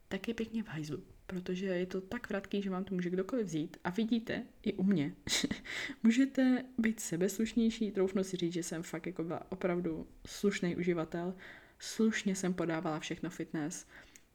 tak 0.08 0.28
je 0.28 0.34
pěkně 0.34 0.62
v 0.62 0.68
hajzlu, 0.68 1.02
protože 1.26 1.66
je 1.66 1.86
to 1.86 2.00
tak 2.00 2.28
vratký, 2.28 2.62
že 2.62 2.70
vám 2.70 2.84
to 2.84 2.94
může 2.94 3.10
kdokoliv 3.10 3.46
vzít. 3.46 3.76
A 3.84 3.90
vidíte 3.90 4.42
i 4.62 4.72
u 4.72 4.82
mě. 4.82 5.14
Můžete 6.02 6.64
být 6.78 7.00
sebeslušnější, 7.00 7.90
troufnu 7.90 8.24
si 8.24 8.36
říct, 8.36 8.52
že 8.52 8.62
jsem 8.62 8.82
fakt 8.82 9.06
jako 9.06 9.24
byla 9.24 9.52
opravdu 9.52 10.06
slušný 10.26 10.76
uživatel, 10.76 11.34
slušně 11.78 12.34
jsem 12.34 12.54
podávala 12.54 13.00
všechno 13.00 13.30
fitness, 13.30 13.86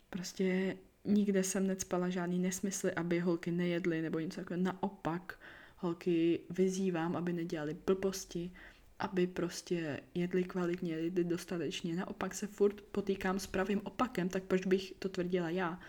prostě 0.09 0.77
nikde 1.05 1.43
jsem 1.43 1.67
necpala 1.67 2.09
žádný 2.09 2.39
nesmysly, 2.39 2.93
aby 2.93 3.19
holky 3.19 3.51
nejedly 3.51 4.01
nebo 4.01 4.19
něco 4.19 4.41
jako 4.41 4.55
naopak, 4.55 5.39
holky 5.83 6.39
vyzývám, 6.49 7.15
aby 7.15 7.33
nedělali 7.33 7.77
blbosti, 7.85 8.51
aby 8.99 9.27
prostě 9.27 9.99
jedli 10.13 10.43
kvalitně, 10.43 10.93
jedli 10.93 11.23
dostatečně. 11.23 11.95
Naopak 11.95 12.33
se 12.33 12.47
furt 12.47 12.81
potýkám 12.81 13.39
s 13.39 13.47
pravým 13.47 13.81
opakem, 13.83 14.29
tak 14.29 14.43
proč 14.43 14.65
bych 14.65 14.93
to 14.99 15.09
tvrdila 15.09 15.49
já? 15.49 15.79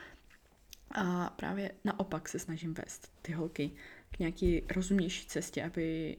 A 0.90 1.30
právě 1.30 1.72
naopak 1.84 2.28
se 2.28 2.38
snažím 2.38 2.74
vést 2.74 3.12
ty 3.22 3.32
holky 3.32 3.70
k 4.10 4.18
nějaký 4.18 4.62
rozumnější 4.74 5.26
cestě, 5.26 5.64
aby 5.64 6.16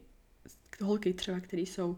holky 0.81 1.13
třeba, 1.13 1.39
které 1.39 1.61
jsou 1.61 1.97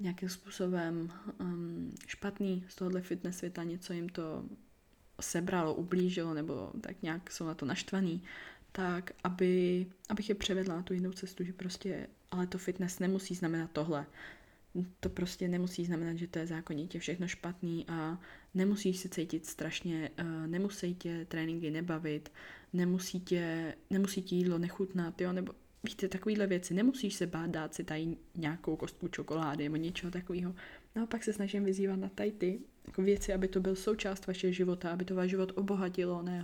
nějakým 0.00 0.28
způsobem 0.28 1.12
um, 1.40 1.94
špatný 2.06 2.64
z 2.68 2.74
tohohle 2.74 3.00
fitness 3.00 3.38
světa, 3.38 3.64
něco 3.64 3.92
jim 3.92 4.08
to 4.08 4.44
sebralo, 5.20 5.74
ublížilo, 5.74 6.34
nebo 6.34 6.72
tak 6.80 7.02
nějak 7.02 7.30
jsou 7.30 7.46
na 7.46 7.54
to 7.54 7.66
naštvaný, 7.66 8.22
tak 8.72 9.12
aby, 9.24 9.86
abych 10.08 10.28
je 10.28 10.34
převedla 10.34 10.76
na 10.76 10.82
tu 10.82 10.94
jinou 10.94 11.12
cestu, 11.12 11.44
že 11.44 11.52
prostě, 11.52 12.06
ale 12.30 12.46
to 12.46 12.58
fitness 12.58 12.98
nemusí 12.98 13.34
znamenat 13.34 13.70
tohle. 13.72 14.06
To 15.00 15.08
prostě 15.08 15.48
nemusí 15.48 15.84
znamenat, 15.84 16.16
že 16.16 16.26
to 16.26 16.38
je 16.38 16.46
zákonitě 16.46 16.98
všechno 16.98 17.28
špatný 17.28 17.84
a 17.88 18.18
nemusíš 18.54 18.98
se 18.98 19.08
cítit 19.08 19.46
strašně, 19.46 20.10
uh, 20.20 20.46
nemusí 20.46 20.94
tě 20.94 21.26
tréninky 21.28 21.70
nebavit, 21.70 22.32
nemusí 22.72 23.20
tě, 23.20 23.74
nemusí 23.90 24.22
ti 24.22 24.36
jídlo 24.36 24.58
nechutnat, 24.58 25.20
jo, 25.20 25.32
nebo 25.32 25.54
víte, 25.84 26.08
takovýhle 26.08 26.46
věci. 26.46 26.74
Nemusíš 26.74 27.14
se 27.14 27.26
bát 27.26 27.50
dát 27.50 27.74
si 27.74 27.84
tady 27.84 28.16
nějakou 28.34 28.76
kostku 28.76 29.08
čokolády 29.08 29.64
nebo 29.64 29.76
něčeho 29.76 30.10
takového. 30.10 30.54
Naopak 30.96 31.24
se 31.24 31.32
snažím 31.32 31.64
vyzývat 31.64 31.98
na 31.98 32.08
tady 32.08 32.32
ty 32.32 32.60
jako 32.86 33.02
věci, 33.02 33.32
aby 33.32 33.48
to 33.48 33.60
byl 33.60 33.76
součást 33.76 34.26
vašeho 34.26 34.52
života, 34.52 34.90
aby 34.90 35.04
to 35.04 35.14
váš 35.14 35.30
život 35.30 35.52
obohatilo, 35.54 36.22
ne 36.22 36.40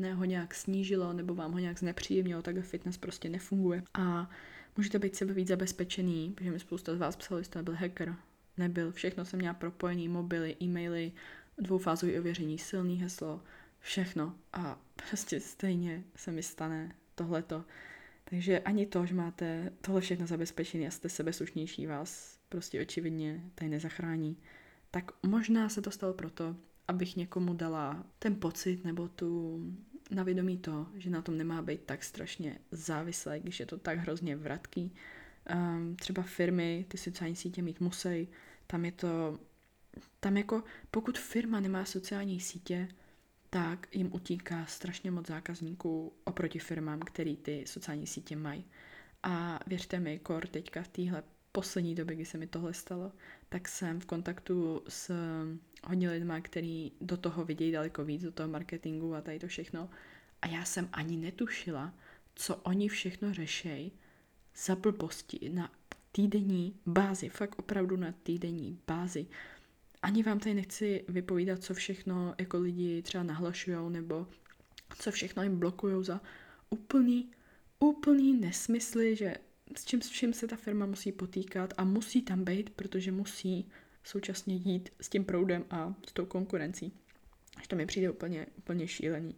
ne 0.00 0.14
ho 0.14 0.24
nějak 0.24 0.54
snížilo 0.54 1.12
nebo 1.12 1.34
vám 1.34 1.52
ho 1.52 1.58
nějak 1.58 1.78
znepříjemnilo, 1.78 2.42
tak 2.42 2.56
fitness 2.64 2.96
prostě 2.96 3.28
nefunguje. 3.28 3.82
A 3.94 4.30
můžete 4.76 4.98
být 4.98 5.16
sebe 5.16 5.34
víc 5.34 5.48
zabezpečený, 5.48 6.32
protože 6.36 6.50
mi 6.50 6.58
spousta 6.58 6.94
z 6.94 6.98
vás 6.98 7.16
psalo, 7.16 7.42
že 7.42 7.62
byl 7.62 7.74
hacker. 7.74 8.16
Nebyl, 8.56 8.92
všechno 8.92 9.24
jsem 9.24 9.38
měla 9.38 9.54
propojený, 9.54 10.08
mobily, 10.08 10.56
e-maily, 10.62 11.12
dvoufázový 11.58 12.18
ověření, 12.18 12.58
silný 12.58 12.96
heslo, 12.96 13.42
všechno. 13.78 14.34
A 14.52 14.78
prostě 15.08 15.40
stejně 15.40 16.04
se 16.16 16.32
mi 16.32 16.42
stane 16.42 16.94
tohleto. 17.14 17.64
Takže 18.24 18.60
ani 18.60 18.86
to, 18.86 19.06
že 19.06 19.14
máte 19.14 19.72
tohle 19.80 20.00
všechno 20.00 20.26
zabezpečené 20.26 20.86
a 20.86 20.90
jste 20.90 21.08
sebeslušnější, 21.08 21.86
vás 21.86 22.38
prostě 22.48 22.80
očividně 22.80 23.44
tady 23.54 23.68
nezachrání. 23.70 24.36
Tak 24.90 25.12
možná 25.22 25.68
se 25.68 25.82
to 25.82 25.90
stalo 25.90 26.14
proto, 26.14 26.56
abych 26.88 27.16
někomu 27.16 27.54
dala 27.54 28.06
ten 28.18 28.34
pocit 28.34 28.84
nebo 28.84 29.08
tu 29.08 29.60
na 30.10 30.22
vědomí 30.22 30.58
to, 30.58 30.86
že 30.94 31.10
na 31.10 31.22
tom 31.22 31.36
nemá 31.36 31.62
být 31.62 31.80
tak 31.86 32.04
strašně 32.04 32.58
závislé, 32.70 33.40
když 33.40 33.60
je 33.60 33.66
to 33.66 33.78
tak 33.78 33.98
hrozně 33.98 34.36
vratký. 34.36 34.94
Um, 35.54 35.96
třeba 35.96 36.22
firmy 36.22 36.84
ty 36.88 36.98
sociální 36.98 37.36
sítě 37.36 37.62
mít 37.62 37.80
musí, 37.80 38.28
tam 38.66 38.84
je 38.84 38.92
to, 38.92 39.38
tam 40.20 40.36
jako 40.36 40.64
pokud 40.90 41.18
firma 41.18 41.60
nemá 41.60 41.84
sociální 41.84 42.40
sítě, 42.40 42.88
tak 43.50 43.96
jim 43.96 44.12
utíká 44.12 44.66
strašně 44.66 45.10
moc 45.10 45.26
zákazníků 45.26 46.12
oproti 46.24 46.58
firmám, 46.58 47.00
který 47.00 47.36
ty 47.36 47.64
sociální 47.66 48.06
sítě 48.06 48.36
mají. 48.36 48.64
A 49.22 49.60
věřte 49.66 50.00
mi, 50.00 50.18
kor 50.18 50.46
teďka 50.46 50.82
v 50.82 50.88
téhle 50.88 51.22
poslední 51.52 51.94
době, 51.94 52.16
kdy 52.16 52.24
se 52.24 52.38
mi 52.38 52.46
tohle 52.46 52.74
stalo, 52.74 53.12
tak 53.48 53.68
jsem 53.68 54.00
v 54.00 54.06
kontaktu 54.06 54.82
s 54.88 55.14
hodně 55.84 56.10
lidma, 56.10 56.40
který 56.40 56.92
do 57.00 57.16
toho 57.16 57.44
vidějí 57.44 57.72
daleko 57.72 58.04
víc, 58.04 58.22
do 58.22 58.32
toho 58.32 58.48
marketingu 58.48 59.14
a 59.14 59.20
tady 59.20 59.38
to 59.38 59.46
všechno. 59.46 59.90
A 60.42 60.46
já 60.46 60.64
jsem 60.64 60.88
ani 60.92 61.16
netušila, 61.16 61.94
co 62.34 62.56
oni 62.56 62.88
všechno 62.88 63.34
řešejí 63.34 63.92
za 64.56 64.76
blbosti 64.76 65.48
na 65.48 65.72
týdenní 66.12 66.76
bázi, 66.86 67.28
fakt 67.28 67.58
opravdu 67.58 67.96
na 67.96 68.14
týdenní 68.22 68.78
bázi. 68.86 69.26
Ani 70.02 70.22
vám 70.22 70.38
tady 70.38 70.54
nechci 70.54 71.04
vypovídat, 71.08 71.62
co 71.62 71.74
všechno 71.74 72.34
jako 72.38 72.58
lidi 72.58 73.02
třeba 73.02 73.24
nahlašujou, 73.24 73.88
nebo 73.88 74.26
co 74.98 75.10
všechno 75.10 75.42
jim 75.42 75.58
blokují 75.58 76.04
za 76.04 76.20
úplný, 76.70 77.30
úplný 77.78 78.40
nesmysly, 78.40 79.16
že 79.16 79.34
s 79.76 79.84
čím, 79.84 80.02
s 80.32 80.38
se 80.38 80.46
ta 80.46 80.56
firma 80.56 80.86
musí 80.86 81.12
potýkat 81.12 81.74
a 81.76 81.84
musí 81.84 82.22
tam 82.22 82.44
být, 82.44 82.70
protože 82.70 83.12
musí 83.12 83.68
současně 84.04 84.54
jít 84.54 84.90
s 85.00 85.08
tím 85.08 85.24
proudem 85.24 85.64
a 85.70 85.94
s 86.08 86.12
tou 86.12 86.26
konkurencí. 86.26 86.92
Až 87.56 87.68
to 87.68 87.76
mi 87.76 87.86
přijde 87.86 88.10
úplně, 88.10 88.46
úplně 88.58 88.88
šílený. 88.88 89.34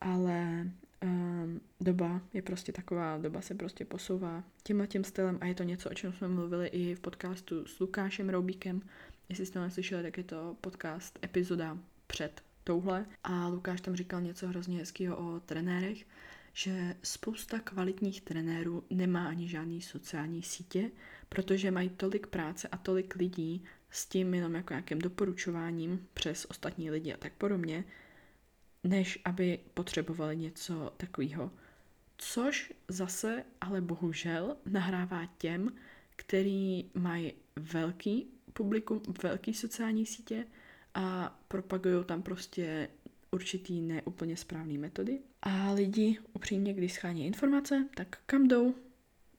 Ale 0.00 0.66
um, 1.02 1.60
doba 1.80 2.20
je 2.32 2.42
prostě 2.42 2.72
taková, 2.72 3.18
doba 3.18 3.40
se 3.40 3.54
prostě 3.54 3.84
posouvá 3.84 4.44
tímhle 4.62 4.86
tím 4.86 5.04
stylem 5.04 5.38
a 5.40 5.46
je 5.46 5.54
to 5.54 5.62
něco, 5.62 5.90
o 5.90 5.94
čem 5.94 6.12
jsme 6.12 6.28
mluvili 6.28 6.66
i 6.66 6.94
v 6.94 7.00
podcastu 7.00 7.66
s 7.66 7.80
Lukášem 7.80 8.28
Roubíkem. 8.28 8.82
Jestli 9.28 9.46
jste 9.46 9.58
to 9.58 9.64
neslyšeli, 9.64 10.02
tak 10.02 10.18
je 10.18 10.24
to 10.24 10.56
podcast 10.60 11.18
epizoda 11.24 11.78
před 12.06 12.42
touhle. 12.64 13.06
A 13.24 13.48
Lukáš 13.48 13.80
tam 13.80 13.96
říkal 13.96 14.20
něco 14.20 14.48
hrozně 14.48 14.78
hezkého 14.78 15.16
o 15.16 15.40
trenérech, 15.40 16.06
že 16.54 16.96
spousta 17.02 17.58
kvalitních 17.58 18.20
trenérů 18.20 18.84
nemá 18.90 19.28
ani 19.28 19.48
žádný 19.48 19.82
sociální 19.82 20.42
sítě, 20.42 20.90
protože 21.28 21.70
mají 21.70 21.88
tolik 21.90 22.26
práce 22.26 22.68
a 22.68 22.76
tolik 22.76 23.16
lidí 23.16 23.64
s 23.90 24.06
tím 24.06 24.34
jenom 24.34 24.54
jako 24.54 24.72
nějakým 24.72 24.98
doporučováním 24.98 26.08
přes 26.14 26.46
ostatní 26.50 26.90
lidi 26.90 27.12
a 27.14 27.16
tak 27.16 27.32
podobně, 27.32 27.84
než 28.84 29.18
aby 29.24 29.58
potřebovali 29.74 30.36
něco 30.36 30.92
takového. 30.96 31.50
Což 32.16 32.72
zase, 32.88 33.44
ale 33.60 33.80
bohužel, 33.80 34.56
nahrává 34.66 35.26
těm, 35.38 35.72
který 36.16 36.90
mají 36.94 37.32
velký 37.56 38.26
publikum, 38.52 39.02
velký 39.22 39.54
sociální 39.54 40.06
sítě 40.06 40.46
a 40.94 41.38
propagují 41.48 42.04
tam 42.04 42.22
prostě 42.22 42.88
určitý 43.34 43.80
neúplně 43.80 44.36
správné 44.36 44.78
metody. 44.78 45.18
A 45.42 45.72
lidi 45.72 46.18
upřímně, 46.32 46.74
když 46.74 46.92
schání 46.92 47.26
informace, 47.26 47.88
tak 47.94 48.18
kam 48.26 48.48
jdou? 48.48 48.74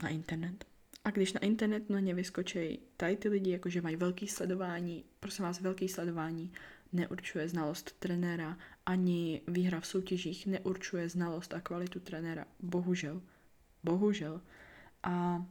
Na 0.03 0.09
internet. 0.09 0.65
A 1.03 1.11
když 1.11 1.33
na 1.33 1.39
internet 1.39 1.89
na 1.89 1.99
ně 1.99 2.13
vyskočí 2.13 2.79
tady 2.97 3.17
ty 3.17 3.29
lidi, 3.29 3.51
jakože 3.51 3.81
mají 3.81 3.95
velký 3.95 4.27
sledování, 4.27 5.03
prosím 5.19 5.45
vás, 5.45 5.61
velký 5.61 5.87
sledování 5.87 6.51
neurčuje 6.93 7.49
znalost 7.49 7.91
trenéra, 7.99 8.57
ani 8.85 9.41
výhra 9.47 9.79
v 9.79 9.87
soutěžích 9.87 10.47
neurčuje 10.47 11.09
znalost 11.09 11.53
a 11.53 11.61
kvalitu 11.61 11.99
trenéra. 11.99 12.45
Bohužel. 12.59 13.21
Bohužel. 13.83 14.41
A, 15.03 15.11
a 15.11 15.45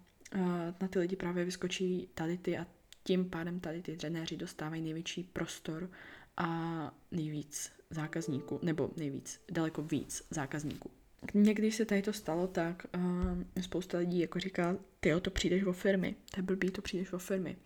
na 0.81 0.89
ty 0.89 0.99
lidi 0.99 1.17
právě 1.17 1.45
vyskočí 1.45 2.09
tady 2.15 2.39
ty 2.39 2.59
a 2.59 2.67
tím 3.05 3.31
pádem 3.31 3.61
tady 3.61 3.83
ty 3.83 3.97
trenéři 3.97 4.37
dostávají 4.37 4.83
největší 4.83 5.23
prostor 5.23 5.91
a 6.37 6.91
nejvíc 7.11 7.73
zákazníků, 7.95 8.59
nebo 8.63 8.91
nejvíc, 8.97 9.41
daleko 9.51 9.83
víc 9.83 10.27
zákazníků. 10.31 10.91
Někdy 11.35 11.73
se 11.73 11.85
tady 11.85 12.03
to 12.03 12.13
stalo, 12.13 12.47
tak 12.47 12.87
uh, 12.95 13.63
spousta 13.63 13.99
lidí 13.99 14.21
jako 14.21 14.39
říká, 14.39 14.77
ty 15.01 15.21
to 15.23 15.31
přijdeš 15.31 15.65
o 15.65 15.73
firmy, 15.73 16.17
to 16.31 16.39
je 16.39 16.43
blbý, 16.43 16.71
to 16.71 16.83
přijdeš 16.83 17.13
o 17.13 17.19
firmy. 17.19 17.57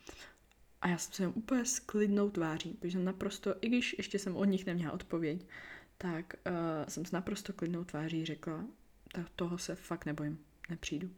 A 0.81 0.89
já 0.89 0.99
jsem 0.99 1.13
se 1.13 1.27
úplně 1.27 1.65
s 1.65 1.79
klidnou 1.79 2.31
tváří, 2.31 2.75
protože 2.75 2.99
naprosto, 2.99 3.55
i 3.61 3.69
když 3.69 3.95
ještě 3.99 4.19
jsem 4.19 4.37
od 4.37 4.45
nich 4.45 4.67
neměla 4.67 4.93
odpověď, 4.93 5.47
tak 5.99 6.35
uh, 6.47 6.53
jsem 6.89 7.05
s 7.05 7.13
naprosto 7.13 7.53
klidnou 7.53 7.85
tváří 7.85 8.25
řekla, 8.25 8.65
tak 9.13 9.29
toho 9.37 9.59
se 9.59 9.75
fakt 9.75 10.07
nebojím, 10.07 10.39
nepřijdu. 10.71 11.11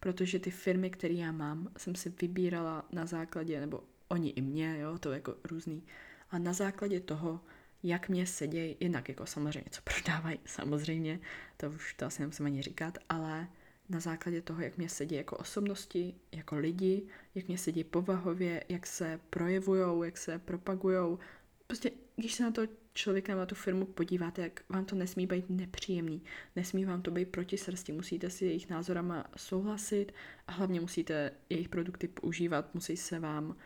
Protože 0.00 0.38
ty 0.38 0.50
firmy, 0.50 0.90
které 0.90 1.14
já 1.14 1.32
mám, 1.32 1.68
jsem 1.76 1.94
si 1.94 2.12
vybírala 2.20 2.86
na 2.92 3.06
základě, 3.06 3.60
nebo 3.60 3.82
oni 4.08 4.30
i 4.30 4.40
mě, 4.40 4.78
jo, 4.78 4.98
to 4.98 5.10
je 5.10 5.14
jako 5.14 5.34
různý, 5.44 5.82
a 6.30 6.38
na 6.38 6.52
základě 6.52 7.00
toho, 7.00 7.40
jak 7.82 8.08
mě 8.08 8.26
sedějí, 8.26 8.76
jinak 8.80 9.08
jako 9.08 9.26
samozřejmě, 9.26 9.70
co 9.70 9.82
prodávají, 9.82 10.38
samozřejmě, 10.44 11.20
to 11.56 11.70
už 11.70 11.94
to 11.94 12.06
asi 12.06 12.22
nemusím 12.22 12.46
ani 12.46 12.62
říkat, 12.62 12.98
ale 13.08 13.48
na 13.88 14.00
základě 14.00 14.42
toho, 14.42 14.62
jak 14.62 14.78
mě 14.78 14.88
sedí 14.88 15.14
jako 15.14 15.36
osobnosti, 15.36 16.14
jako 16.32 16.56
lidi, 16.56 17.06
jak 17.34 17.48
mě 17.48 17.58
sedí 17.58 17.84
povahově, 17.84 18.64
jak 18.68 18.86
se 18.86 19.20
projevujou, 19.30 20.02
jak 20.02 20.16
se 20.16 20.38
propagujou. 20.38 21.18
Prostě, 21.66 21.90
když 22.16 22.34
se 22.34 22.42
na 22.42 22.50
to 22.50 22.62
člověka, 22.94 23.34
na 23.34 23.46
tu 23.46 23.54
firmu 23.54 23.86
podíváte, 23.86 24.42
jak 24.42 24.64
vám 24.68 24.84
to 24.84 24.96
nesmí 24.96 25.26
být 25.26 25.50
nepříjemný, 25.50 26.22
nesmí 26.56 26.84
vám 26.84 27.02
to 27.02 27.10
být 27.10 27.28
proti 27.28 27.58
srsti, 27.58 27.92
musíte 27.92 28.30
si 28.30 28.44
jejich 28.44 28.70
názorama 28.70 29.24
souhlasit 29.36 30.12
a 30.46 30.52
hlavně 30.52 30.80
musíte 30.80 31.30
jejich 31.50 31.68
produkty 31.68 32.08
používat, 32.08 32.74
musí 32.74 32.96
se 32.96 33.18
vám 33.18 33.56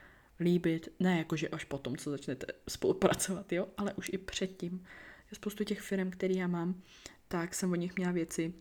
líbit, 0.40 0.88
ne 1.01 1.18
jakože 1.18 1.49
až 1.49 1.64
potom, 1.64 1.97
co 1.97 2.11
začnete 2.11 2.47
spolupracovat, 2.68 3.53
jo, 3.53 3.68
ale 3.77 3.95
už 3.95 4.11
i 4.12 4.18
předtím. 4.18 4.85
Spoustu 5.33 5.64
těch 5.64 5.81
firm, 5.81 6.11
které 6.11 6.35
já 6.35 6.47
mám, 6.47 6.83
tak 7.29 7.55
jsem 7.55 7.73
od 7.73 7.77
nich 7.77 7.97
měla 7.97 8.12
věci, 8.12 8.55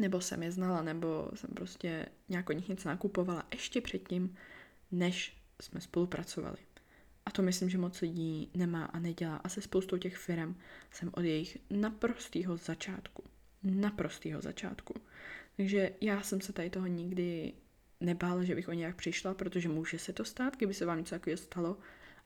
nebo 0.00 0.20
jsem 0.20 0.42
je 0.42 0.52
znala, 0.52 0.82
nebo 0.82 1.30
jsem 1.34 1.50
prostě 1.50 2.06
nějak 2.28 2.50
od 2.50 2.52
nich 2.52 2.68
něco 2.68 2.88
nakupovala 2.88 3.46
ještě 3.52 3.80
předtím, 3.80 4.36
než 4.90 5.36
jsme 5.62 5.80
spolupracovali. 5.80 6.58
A 7.26 7.30
to 7.30 7.42
myslím, 7.42 7.70
že 7.70 7.78
moc 7.78 8.00
lidí 8.00 8.50
nemá 8.54 8.84
a 8.84 8.98
nedělá. 8.98 9.36
A 9.36 9.48
se 9.48 9.60
spoustou 9.60 9.96
těch 9.96 10.16
firm 10.16 10.56
jsem 10.90 11.10
od 11.14 11.20
jejich 11.20 11.58
naprostého 11.70 12.56
začátku. 12.56 13.24
Naprostého 13.62 14.40
začátku. 14.40 14.94
Takže 15.56 15.90
já 16.00 16.22
jsem 16.22 16.40
se 16.40 16.52
tady 16.52 16.70
toho 16.70 16.86
nikdy 16.86 17.52
nebál, 18.00 18.44
že 18.44 18.54
bych 18.54 18.68
o 18.68 18.72
nějak 18.72 18.96
přišla, 18.96 19.34
protože 19.34 19.68
může 19.68 19.98
se 19.98 20.12
to 20.12 20.24
stát, 20.24 20.56
kdyby 20.56 20.74
se 20.74 20.86
vám 20.86 20.98
něco 20.98 21.14
takového 21.14 21.36
stalo. 21.36 21.78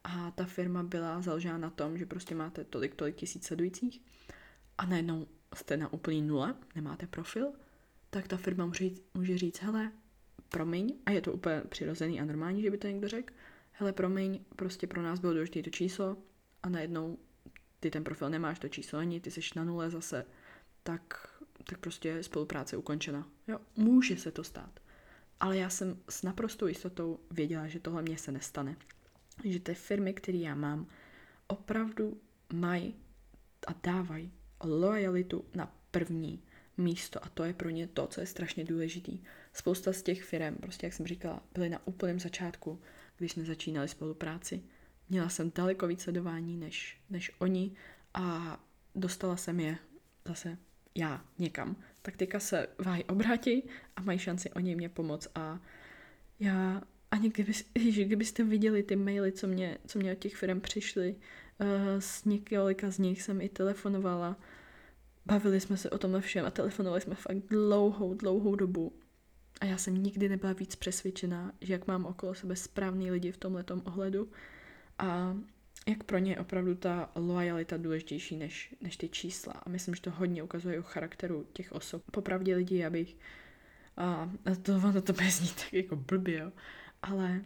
A 0.03 0.31
ta 0.31 0.45
firma 0.45 0.83
byla 0.83 1.21
založena 1.21 1.57
na 1.57 1.69
tom, 1.69 1.97
že 1.97 2.05
prostě 2.05 2.35
máte 2.35 2.63
tolik, 2.63 2.95
tolik 2.95 3.15
tisíc 3.15 3.45
sledujících 3.45 4.01
a 4.77 4.85
najednou 4.85 5.27
jste 5.55 5.77
na 5.77 5.93
úplný 5.93 6.21
nule, 6.21 6.55
nemáte 6.75 7.07
profil, 7.07 7.51
tak 8.09 8.27
ta 8.27 8.37
firma 8.37 8.65
může, 8.65 8.89
může 9.13 9.37
říct, 9.37 9.59
hele, 9.59 9.91
promiň, 10.49 10.93
a 11.05 11.11
je 11.11 11.21
to 11.21 11.33
úplně 11.33 11.61
přirozený 11.69 12.21
a 12.21 12.25
normální, 12.25 12.61
že 12.61 12.71
by 12.71 12.77
to 12.77 12.87
někdo 12.87 13.07
řekl, 13.07 13.33
hele, 13.71 13.93
promiň, 13.93 14.39
prostě 14.55 14.87
pro 14.87 15.01
nás 15.01 15.19
bylo 15.19 15.33
důležité 15.33 15.63
to 15.63 15.69
číslo 15.69 16.17
a 16.63 16.69
najednou 16.69 17.17
ty 17.79 17.91
ten 17.91 18.03
profil 18.03 18.29
nemáš, 18.29 18.59
to 18.59 18.69
číslo 18.69 18.99
ani, 18.99 19.19
ty 19.19 19.31
jsi 19.31 19.41
na 19.55 19.63
nule 19.63 19.89
zase, 19.89 20.25
tak, 20.83 21.27
tak 21.63 21.79
prostě 21.79 22.23
spolupráce 22.23 22.77
ukončena. 22.77 23.29
Jo, 23.47 23.59
může 23.75 24.17
se 24.17 24.31
to 24.31 24.43
stát. 24.43 24.79
Ale 25.43 25.57
já 25.57 25.69
jsem 25.69 25.99
s 26.09 26.23
naprostou 26.23 26.67
jistotou 26.67 27.19
věděla, 27.31 27.67
že 27.67 27.79
tohle 27.79 28.01
mě 28.01 28.17
se 28.17 28.31
nestane. 28.31 28.75
Že 29.43 29.59
ty 29.59 29.73
firmy, 29.73 30.13
které 30.13 30.37
já 30.37 30.55
mám, 30.55 30.87
opravdu 31.47 32.21
mají 32.53 32.95
a 33.67 33.75
dávají 33.83 34.31
lojalitu 34.63 35.45
na 35.55 35.75
první 35.91 36.43
místo 36.77 37.25
a 37.25 37.29
to 37.29 37.43
je 37.43 37.53
pro 37.53 37.69
ně 37.69 37.87
to, 37.87 38.07
co 38.07 38.21
je 38.21 38.27
strašně 38.27 38.63
důležitý. 38.63 39.19
Spousta 39.53 39.93
z 39.93 40.01
těch 40.01 40.23
firm, 40.23 40.55
prostě 40.55 40.85
jak 40.85 40.93
jsem 40.93 41.07
říkala, 41.07 41.43
byly 41.53 41.69
na 41.69 41.87
úplném 41.87 42.19
začátku, 42.19 42.81
když 43.17 43.31
jsme 43.31 43.45
začínali 43.45 43.87
spolupráci. 43.87 44.63
Měla 45.09 45.29
jsem 45.29 45.51
daleko 45.55 45.87
víc 45.87 46.01
sledování 46.01 46.57
než, 46.57 46.97
než 47.09 47.31
oni 47.39 47.75
a 48.13 48.59
dostala 48.95 49.37
jsem 49.37 49.59
je 49.59 49.77
zase 50.25 50.57
já 50.95 51.25
někam, 51.39 51.75
tak 52.05 52.17
teďka 52.17 52.39
se 52.39 52.67
váj 52.85 53.03
obrátí 53.07 53.63
a 53.95 54.01
mají 54.01 54.19
šanci 54.19 54.51
o 54.51 54.59
něj 54.59 54.75
mě 54.75 54.89
pomoct 54.89 55.27
a 55.35 55.59
já 56.39 56.81
ani 57.11 57.29
kdyby, 57.29 57.53
kdybyste 58.05 58.43
viděli 58.43 58.83
ty 58.83 58.95
maily, 58.95 59.31
co 59.31 59.47
mě, 59.47 59.77
co 59.87 59.99
mě 59.99 60.11
od 60.11 60.19
těch 60.19 60.35
firm 60.35 60.61
přišly, 60.61 61.15
uh, 61.61 61.67
s 61.99 62.25
několika 62.25 62.91
z 62.91 62.97
nich 62.97 63.21
jsem 63.21 63.41
i 63.41 63.49
telefonovala, 63.49 64.37
bavili 65.25 65.59
jsme 65.59 65.77
se 65.77 65.89
o 65.89 65.97
tomhle 65.97 66.21
všem 66.21 66.45
a 66.45 66.51
telefonovali 66.51 67.01
jsme 67.01 67.15
fakt 67.15 67.37
dlouhou, 67.49 68.13
dlouhou 68.13 68.55
dobu. 68.55 68.93
A 69.61 69.65
já 69.65 69.77
jsem 69.77 70.03
nikdy 70.03 70.29
nebyla 70.29 70.53
víc 70.53 70.75
přesvědčená, 70.75 71.51
že 71.61 71.73
jak 71.73 71.87
mám 71.87 72.05
okolo 72.05 72.35
sebe 72.35 72.55
správný 72.55 73.11
lidi 73.11 73.31
v 73.31 73.37
tomhle 73.37 73.63
ohledu 73.83 74.31
a 74.99 75.37
jak 75.87 76.03
pro 76.03 76.17
ně 76.17 76.31
je 76.31 76.39
opravdu 76.39 76.75
ta 76.75 77.11
lojalita 77.15 77.77
důležitější 77.77 78.37
než, 78.37 78.75
než 78.81 78.97
ty 78.97 79.09
čísla. 79.09 79.53
A 79.53 79.69
myslím, 79.69 79.95
že 79.95 80.01
to 80.01 80.11
hodně 80.11 80.43
ukazuje 80.43 80.79
o 80.79 80.83
charakteru 80.83 81.47
těch 81.53 81.71
osob. 81.71 82.03
Popravdě 82.11 82.55
lidí, 82.55 82.85
abych... 82.85 83.17
A 83.97 84.31
to, 84.61 84.81
to, 84.81 85.01
to 85.01 85.13
bude 85.13 85.31
znít 85.31 85.55
tak 85.55 85.73
jako 85.73 85.95
blbě, 85.95 86.39
jo. 86.39 86.51
Ale 87.01 87.41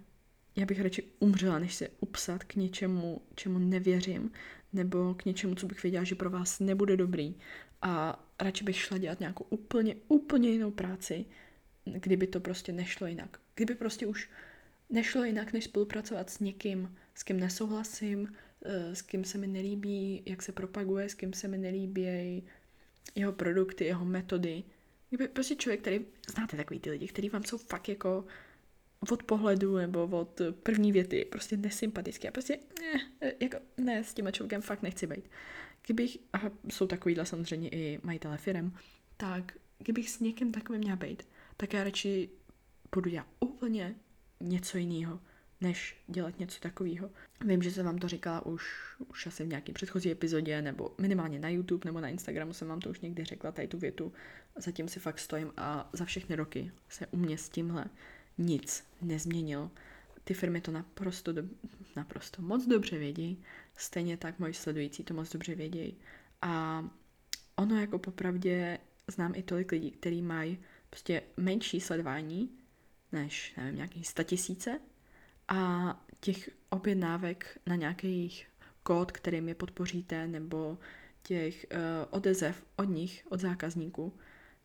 já 0.56 0.65
bych 0.65 0.82
radši 0.82 1.04
umřela, 1.19 1.60
než 1.60 1.76
se 1.76 1.89
upsat 2.00 2.43
k 2.43 2.56
něčemu, 2.56 3.21
čemu 3.36 3.60
nevěřím, 3.60 4.32
nebo 4.73 5.13
k 5.13 5.26
něčemu, 5.26 5.56
co 5.56 5.67
bych 5.67 5.84
věděla, 5.84 6.04
že 6.04 6.15
pro 6.15 6.30
vás 6.30 6.60
nebude 6.60 6.97
dobrý. 6.97 7.36
A 7.82 8.23
radši 8.41 8.63
bych 8.63 8.76
šla 8.76 8.97
dělat 8.97 9.19
nějakou 9.19 9.45
úplně, 9.50 9.95
úplně 10.08 10.50
jinou 10.50 10.71
práci, 10.71 11.26
kdyby 11.86 12.28
to 12.28 12.39
prostě 12.39 12.71
nešlo 12.71 13.08
jinak. 13.08 13.39
Kdyby 13.56 13.76
prostě 13.76 14.08
už 14.08 14.30
nešlo 14.89 15.23
jinak, 15.23 15.54
než 15.54 15.63
spolupracovat 15.63 16.30
s 16.30 16.39
někým, 16.39 16.95
s 17.17 17.23
kým 17.23 17.39
nesouhlasím, 17.39 18.36
eh, 18.65 18.95
s 18.95 19.01
kým 19.01 19.23
se 19.23 19.38
mi 19.38 19.47
nelíbí, 19.47 20.23
jak 20.25 20.43
se 20.43 20.51
propaguje, 20.51 21.10
s 21.10 21.13
kým 21.13 21.34
se 21.34 21.47
mi 21.47 21.58
nelíbí 21.58 22.43
jeho 23.15 23.34
produkty, 23.34 23.86
jeho 23.86 24.06
metody. 24.06 24.63
Prostě 25.34 25.56
člověk, 25.56 25.82
který, 25.82 26.06
znáte 26.30 26.58
takový 26.58 26.80
ty 26.80 26.89
lidi, 26.89 27.08
kteří 27.08 27.30
vám 27.30 27.43
jsou 27.43 27.58
fakt 27.58 27.89
jako 27.89 28.25
od 29.12 29.23
pohledu 29.23 29.77
nebo 29.77 30.08
od 30.08 30.41
první 30.63 30.91
věty 30.91 31.25
prostě 31.25 31.58
nesympatický 31.58 32.27
a 32.27 32.32
prostě 32.32 32.60
ne, 32.82 33.34
jako 33.39 33.58
ne, 33.77 34.03
s 34.03 34.13
tím 34.13 34.32
člověkem 34.32 34.62
fakt 34.62 34.82
nechci 34.82 35.08
být. 35.08 35.30
Kdybych, 35.86 36.17
a 36.34 36.39
jsou 36.69 36.88
takovýhle 36.88 37.25
samozřejmě 37.25 37.69
i 37.69 37.99
majitele 38.03 38.38
firm, 38.38 38.73
tak 39.17 39.58
kdybych 39.77 40.10
s 40.10 40.19
někým 40.19 40.51
takovým 40.51 40.82
měla 40.82 40.95
být, 40.95 41.27
tak 41.58 41.73
já 41.73 41.84
radši 41.84 42.30
budu 42.95 43.10
dělat 43.10 43.27
úplně 43.39 43.95
něco 44.41 44.77
jiného, 44.77 45.19
než 45.61 45.97
dělat 46.07 46.39
něco 46.39 46.59
takového. 46.59 47.09
Vím, 47.45 47.61
že 47.61 47.71
jsem 47.71 47.85
vám 47.85 47.97
to 47.97 48.07
říkala 48.07 48.45
už, 48.45 48.63
už 49.07 49.27
asi 49.27 49.43
v 49.43 49.47
nějaké 49.47 49.73
předchozí 49.73 50.11
epizodě, 50.11 50.61
nebo 50.61 50.95
minimálně 50.97 51.39
na 51.39 51.49
YouTube 51.49 51.85
nebo 51.85 52.01
na 52.01 52.09
Instagramu 52.09 52.53
jsem 52.53 52.67
vám 52.67 52.79
to 52.79 52.89
už 52.89 52.99
někdy 52.99 53.23
řekla, 53.23 53.51
tady 53.51 53.67
tu 53.67 53.77
větu. 53.77 54.13
Zatím 54.57 54.87
si 54.87 54.99
fakt 54.99 55.19
stojím 55.19 55.51
a 55.57 55.89
za 55.93 56.05
všechny 56.05 56.35
roky 56.35 56.71
se 56.89 57.07
u 57.07 57.17
mě 57.17 57.37
s 57.37 57.49
tímhle 57.49 57.85
nic 58.37 58.83
nezměnilo. 59.01 59.71
Ty 60.23 60.33
firmy 60.33 60.61
to 60.61 60.71
naprosto, 60.71 61.33
do, 61.33 61.43
naprosto 61.95 62.41
moc 62.41 62.65
dobře 62.65 62.97
vědí, 62.97 63.43
stejně 63.77 64.17
tak 64.17 64.39
moji 64.39 64.53
sledující 64.53 65.03
to 65.03 65.13
moc 65.13 65.31
dobře 65.31 65.55
vědí. 65.55 65.97
A 66.41 66.83
ono 67.55 67.79
jako 67.79 67.99
popravdě 67.99 68.79
znám 69.07 69.35
i 69.35 69.43
tolik 69.43 69.71
lidí, 69.71 69.91
kteří 69.91 70.21
mají 70.21 70.59
prostě 70.89 71.21
menší 71.37 71.81
sledování 71.81 72.49
než, 73.11 73.53
nevím, 73.57 73.75
nějaký 73.75 74.01
tisíce 74.23 74.79
a 75.47 76.05
těch 76.19 76.49
objednávek 76.69 77.60
na 77.65 77.75
nějakých 77.75 78.47
kód, 78.83 79.12
kterým 79.12 79.47
je 79.47 79.55
podpoříte, 79.55 80.27
nebo 80.27 80.77
těch 81.23 81.65
uh, 81.71 81.79
odezev 82.10 82.63
od 82.75 82.83
nich, 82.83 83.27
od 83.29 83.39
zákazníků, 83.39 84.13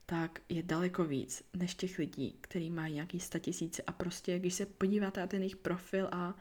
tak 0.07 0.41
je 0.49 0.63
daleko 0.63 1.05
víc 1.05 1.45
než 1.55 1.75
těch 1.75 1.99
lidí, 1.99 2.37
kteří 2.41 2.71
mají 2.71 2.95
nějaký 2.95 3.19
tisíce 3.19 3.83
a 3.83 3.93
prostě, 3.93 4.39
když 4.39 4.55
se 4.55 4.67
podíváte 4.67 5.21
na 5.21 5.27
ten 5.27 5.43
jejich 5.43 5.57
profil 5.57 6.09
a 6.13 6.35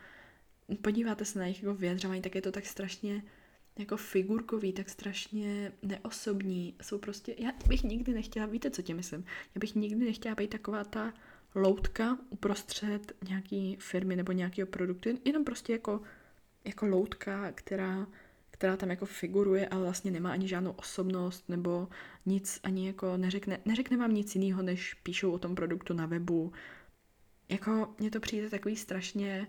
podíváte 0.82 1.26
se 1.26 1.40
na 1.40 1.46
jejich 1.46 1.64
jako 1.64 1.76
vyjadřování, 1.76 2.22
tak 2.22 2.36
je 2.36 2.42
to 2.42 2.52
tak 2.52 2.66
strašně 2.66 3.24
jako 3.80 3.98
figurkový, 3.98 4.74
tak 4.74 4.90
strašně 4.90 5.72
neosobní. 5.82 6.76
Jsou 6.82 6.98
prostě, 6.98 7.36
já 7.38 7.52
bych 7.68 7.84
nikdy 7.84 8.14
nechtěla, 8.14 8.46
víte, 8.46 8.72
co 8.72 8.82
tě 8.82 8.94
myslím? 8.94 9.26
Já 9.56 9.60
bych 9.60 9.76
nikdy 9.76 10.06
nechtěla 10.06 10.36
být 10.36 10.50
taková 10.50 10.84
ta 10.84 11.14
loutka 11.56 12.18
uprostřed 12.30 13.12
nějaký 13.28 13.78
firmy 13.80 14.16
nebo 14.16 14.32
nějakého 14.32 14.68
produktu, 14.68 15.10
jenom 15.26 15.44
prostě 15.44 15.74
jako, 15.74 16.02
jako 16.66 16.86
loutka, 16.86 17.52
která, 17.52 18.08
která 18.52 18.78
tam 18.78 18.90
jako 18.90 19.06
figuruje, 19.06 19.68
ale 19.68 19.84
vlastně 19.84 20.12
nemá 20.12 20.32
ani 20.32 20.48
žádnou 20.48 20.72
osobnost 20.72 21.50
nebo 21.50 21.88
nic 22.26 22.60
ani 22.64 22.88
jako 22.88 23.18
neřekne, 23.18 23.60
neřekne 23.66 23.98
vám 23.98 24.14
nic 24.14 24.36
jiného, 24.36 24.62
než 24.62 24.94
píšou 24.94 25.32
o 25.32 25.40
tom 25.40 25.56
produktu 25.56 25.94
na 25.94 26.06
webu. 26.06 26.54
Jako 27.50 27.96
mně 28.00 28.12
to 28.12 28.20
přijde 28.20 28.50
takový 28.50 28.76
strašně 28.76 29.48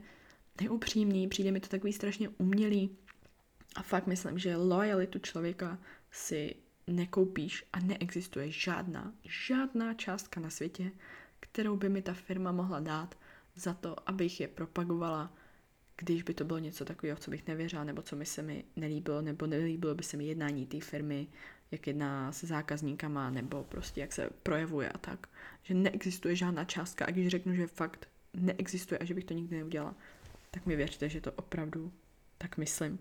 neupřímný, 0.60 1.28
přijde 1.28 1.50
mi 1.50 1.60
to 1.60 1.68
takový 1.68 1.92
strašně 1.92 2.28
umělý 2.28 2.96
a 3.74 3.82
fakt 3.82 4.06
myslím, 4.06 4.38
že 4.38 4.56
lojalitu 4.56 5.18
člověka 5.18 5.78
si 6.10 6.56
nekoupíš 6.86 7.64
a 7.72 7.80
neexistuje 7.80 8.50
žádná, 8.50 9.12
žádná 9.24 9.94
částka 9.94 10.40
na 10.40 10.50
světě, 10.50 10.90
kterou 11.52 11.76
by 11.76 11.88
mi 11.88 12.02
ta 12.02 12.14
firma 12.14 12.52
mohla 12.52 12.80
dát 12.80 13.14
za 13.54 13.74
to, 13.74 14.08
abych 14.08 14.40
je 14.40 14.48
propagovala, 14.48 15.32
když 15.96 16.22
by 16.22 16.34
to 16.34 16.44
bylo 16.44 16.58
něco 16.58 16.84
takového, 16.84 17.18
co 17.18 17.30
bych 17.30 17.46
nevěřila, 17.46 17.84
nebo 17.84 18.02
co 18.02 18.16
mi 18.16 18.26
se 18.26 18.42
mi 18.42 18.64
nelíbilo, 18.76 19.22
nebo 19.22 19.46
nelíbilo 19.46 19.94
by 19.94 20.02
se 20.02 20.16
mi 20.16 20.24
jednání 20.24 20.66
té 20.66 20.80
firmy, 20.80 21.26
jak 21.70 21.86
jedná 21.86 22.32
se 22.32 22.46
zákazníkama, 22.46 23.30
nebo 23.30 23.64
prostě 23.64 24.00
jak 24.00 24.12
se 24.12 24.30
projevuje 24.42 24.88
a 24.88 24.98
tak. 24.98 25.26
Že 25.62 25.74
neexistuje 25.74 26.36
žádná 26.36 26.64
částka 26.64 27.04
a 27.04 27.10
když 27.10 27.28
řeknu, 27.28 27.54
že 27.54 27.66
fakt 27.66 28.08
neexistuje 28.34 28.98
a 28.98 29.04
že 29.04 29.14
bych 29.14 29.24
to 29.24 29.34
nikdy 29.34 29.56
neudělala, 29.56 29.94
tak 30.50 30.66
mi 30.66 30.76
věřte, 30.76 31.08
že 31.08 31.20
to 31.20 31.32
opravdu 31.32 31.92
tak 32.38 32.56
myslím. 32.56 32.98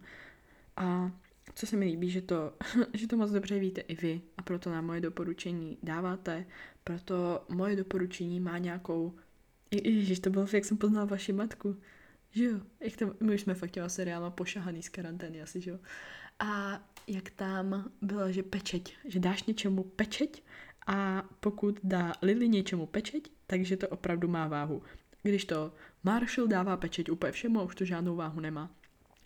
A 0.77 1.11
co 1.55 1.67
se 1.67 1.77
mi 1.77 1.85
líbí, 1.85 2.09
že 2.09 2.21
to, 2.21 2.53
že 2.93 3.07
to 3.07 3.17
moc 3.17 3.31
dobře 3.31 3.59
víte 3.59 3.81
i 3.81 3.95
vy 3.95 4.21
a 4.37 4.41
proto 4.41 4.71
nám 4.71 4.85
moje 4.85 5.01
doporučení 5.01 5.77
dáváte, 5.83 6.45
proto 6.83 7.45
moje 7.49 7.75
doporučení 7.75 8.39
má 8.39 8.57
nějakou, 8.57 9.15
ježiš, 9.71 10.19
to 10.19 10.29
bylo, 10.29 10.47
jak 10.53 10.65
jsem 10.65 10.77
poznal 10.77 11.07
vaši 11.07 11.33
matku, 11.33 11.77
že 12.31 12.43
jo, 12.43 12.59
jak 12.79 12.97
tam, 12.97 13.13
my 13.19 13.33
už 13.33 13.41
jsme 13.41 13.53
fakt 13.53 13.71
těma 13.71 13.89
seriálma 13.89 14.29
pošahaný 14.29 14.83
z 14.83 14.89
karantény 14.89 15.41
asi, 15.41 15.61
že 15.61 15.71
jo. 15.71 15.79
A 16.39 16.81
jak 17.07 17.29
tam 17.29 17.91
bylo, 18.01 18.31
že 18.31 18.43
pečeť, 18.43 18.95
že 19.05 19.19
dáš 19.19 19.43
něčemu 19.43 19.83
pečeť 19.83 20.43
a 20.87 21.29
pokud 21.39 21.79
dá 21.83 22.13
Lily 22.21 22.49
něčemu 22.49 22.85
pečeť, 22.85 23.31
takže 23.47 23.77
to 23.77 23.87
opravdu 23.87 24.27
má 24.27 24.47
váhu. 24.47 24.81
Když 25.23 25.45
to 25.45 25.73
Marshall 26.03 26.47
dává 26.47 26.77
pečeť 26.77 27.09
úplně 27.09 27.31
všemu 27.31 27.59
a 27.59 27.63
už 27.63 27.75
to 27.75 27.85
žádnou 27.85 28.15
váhu 28.15 28.39
nemá 28.39 28.80